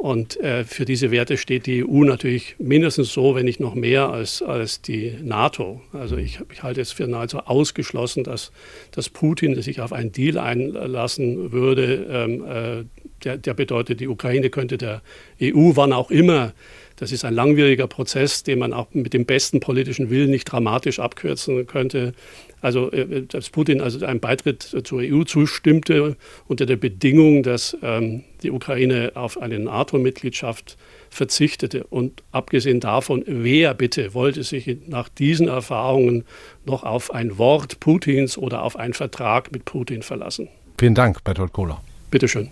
Und 0.00 0.40
äh, 0.40 0.64
für 0.64 0.86
diese 0.86 1.10
Werte 1.10 1.36
steht 1.36 1.66
die 1.66 1.84
EU 1.84 2.04
natürlich 2.04 2.56
mindestens 2.58 3.12
so, 3.12 3.34
wenn 3.34 3.44
nicht 3.44 3.60
noch 3.60 3.74
mehr 3.74 4.08
als, 4.08 4.40
als 4.40 4.80
die 4.80 5.12
NATO. 5.22 5.82
Also 5.92 6.16
ich, 6.16 6.38
ich 6.50 6.62
halte 6.62 6.80
es 6.80 6.90
für 6.90 7.06
nahezu 7.06 7.40
ausgeschlossen, 7.40 8.24
dass, 8.24 8.50
dass 8.92 9.10
Putin 9.10 9.60
sich 9.60 9.82
auf 9.82 9.92
einen 9.92 10.10
Deal 10.10 10.38
einlassen 10.38 11.52
würde, 11.52 12.06
ähm, 12.10 12.44
äh, 12.46 12.84
der, 13.24 13.36
der 13.36 13.54
bedeutet, 13.54 14.00
die 14.00 14.08
Ukraine 14.08 14.50
könnte 14.50 14.78
der 14.78 15.02
EU, 15.40 15.72
wann 15.74 15.92
auch 15.92 16.10
immer, 16.10 16.52
das 16.96 17.12
ist 17.12 17.24
ein 17.24 17.32
langwieriger 17.32 17.86
Prozess, 17.86 18.42
den 18.42 18.58
man 18.58 18.74
auch 18.74 18.88
mit 18.92 19.14
dem 19.14 19.24
besten 19.24 19.60
politischen 19.60 20.10
Willen 20.10 20.30
nicht 20.30 20.44
dramatisch 20.44 21.00
abkürzen 21.00 21.66
könnte, 21.66 22.12
also 22.60 22.92
äh, 22.92 23.22
dass 23.22 23.48
Putin 23.48 23.80
also 23.80 24.04
einem 24.04 24.20
Beitritt 24.20 24.62
zur 24.84 25.00
EU 25.00 25.24
zustimmte 25.24 26.16
unter 26.46 26.66
der 26.66 26.76
Bedingung, 26.76 27.42
dass 27.42 27.76
ähm, 27.82 28.24
die 28.42 28.50
Ukraine 28.50 29.12
auf 29.14 29.40
eine 29.40 29.58
NATO-Mitgliedschaft 29.58 30.76
verzichtete. 31.08 31.84
Und 31.84 32.22
abgesehen 32.32 32.80
davon, 32.80 33.24
wer 33.26 33.72
bitte 33.74 34.14
wollte 34.14 34.42
sich 34.42 34.76
nach 34.86 35.08
diesen 35.08 35.48
Erfahrungen 35.48 36.24
noch 36.66 36.84
auf 36.84 37.12
ein 37.12 37.38
Wort 37.38 37.80
Putins 37.80 38.36
oder 38.36 38.62
auf 38.62 38.76
einen 38.76 38.94
Vertrag 38.94 39.52
mit 39.52 39.64
Putin 39.64 40.02
verlassen? 40.02 40.48
Vielen 40.78 40.94
Dank, 40.94 41.24
Bertolt 41.24 41.52
Kohler. 41.52 41.80
Bitteschön. 42.10 42.50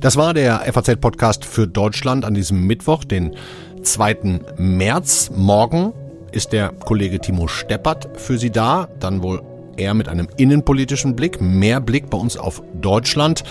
Das 0.00 0.16
war 0.16 0.32
der 0.32 0.60
FAZ-Podcast 0.60 1.44
für 1.44 1.68
Deutschland 1.68 2.24
an 2.24 2.32
diesem 2.32 2.66
Mittwoch, 2.66 3.04
den 3.04 3.36
2. 3.82 4.40
März. 4.56 5.30
Morgen 5.36 5.92
ist 6.32 6.54
der 6.54 6.70
Kollege 6.70 7.20
Timo 7.20 7.48
Steppert 7.48 8.08
für 8.18 8.38
Sie 8.38 8.50
da. 8.50 8.88
Dann 8.98 9.22
wohl 9.22 9.42
eher 9.76 9.92
mit 9.92 10.08
einem 10.08 10.26
innenpolitischen 10.38 11.16
Blick, 11.16 11.42
mehr 11.42 11.82
Blick 11.82 12.08
bei 12.08 12.16
uns 12.16 12.38
auf 12.38 12.62
Deutschland. 12.80 13.44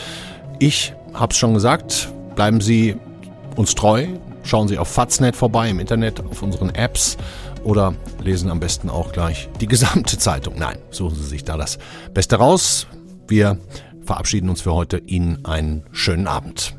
Ich 0.58 0.96
habe 1.14 1.34
es 1.34 1.38
schon 1.38 1.54
gesagt, 1.54 2.12
bleiben 2.34 2.62
Sie 2.62 2.96
uns 3.56 3.76
treu, 3.76 4.08
schauen 4.42 4.68
Sie 4.68 4.80
auf 4.80 4.88
Faznet 4.88 5.36
vorbei 5.36 5.70
im 5.70 5.80
Internet, 5.80 6.20
auf 6.20 6.42
unseren 6.42 6.70
Apps 6.70 7.18
oder 7.64 7.94
lesen 8.24 8.50
am 8.50 8.60
besten 8.60 8.90
auch 8.90 9.12
gleich 9.12 9.50
die 9.62 9.68
gesamte 9.68 10.18
Zeitung. 10.18 10.56
Nein, 10.58 10.80
suchen 10.90 11.16
Sie 11.16 11.26
sich 11.26 11.44
da 11.44 11.58
das 11.58 11.78
Beste 12.12 12.38
raus. 12.38 12.88
Wir 13.28 13.60
verabschieden 14.10 14.50
uns 14.50 14.62
für 14.62 14.74
heute. 14.74 14.98
Ihnen 15.06 15.46
einen 15.46 15.84
schönen 15.92 16.26
Abend. 16.26 16.79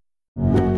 you 0.37 0.70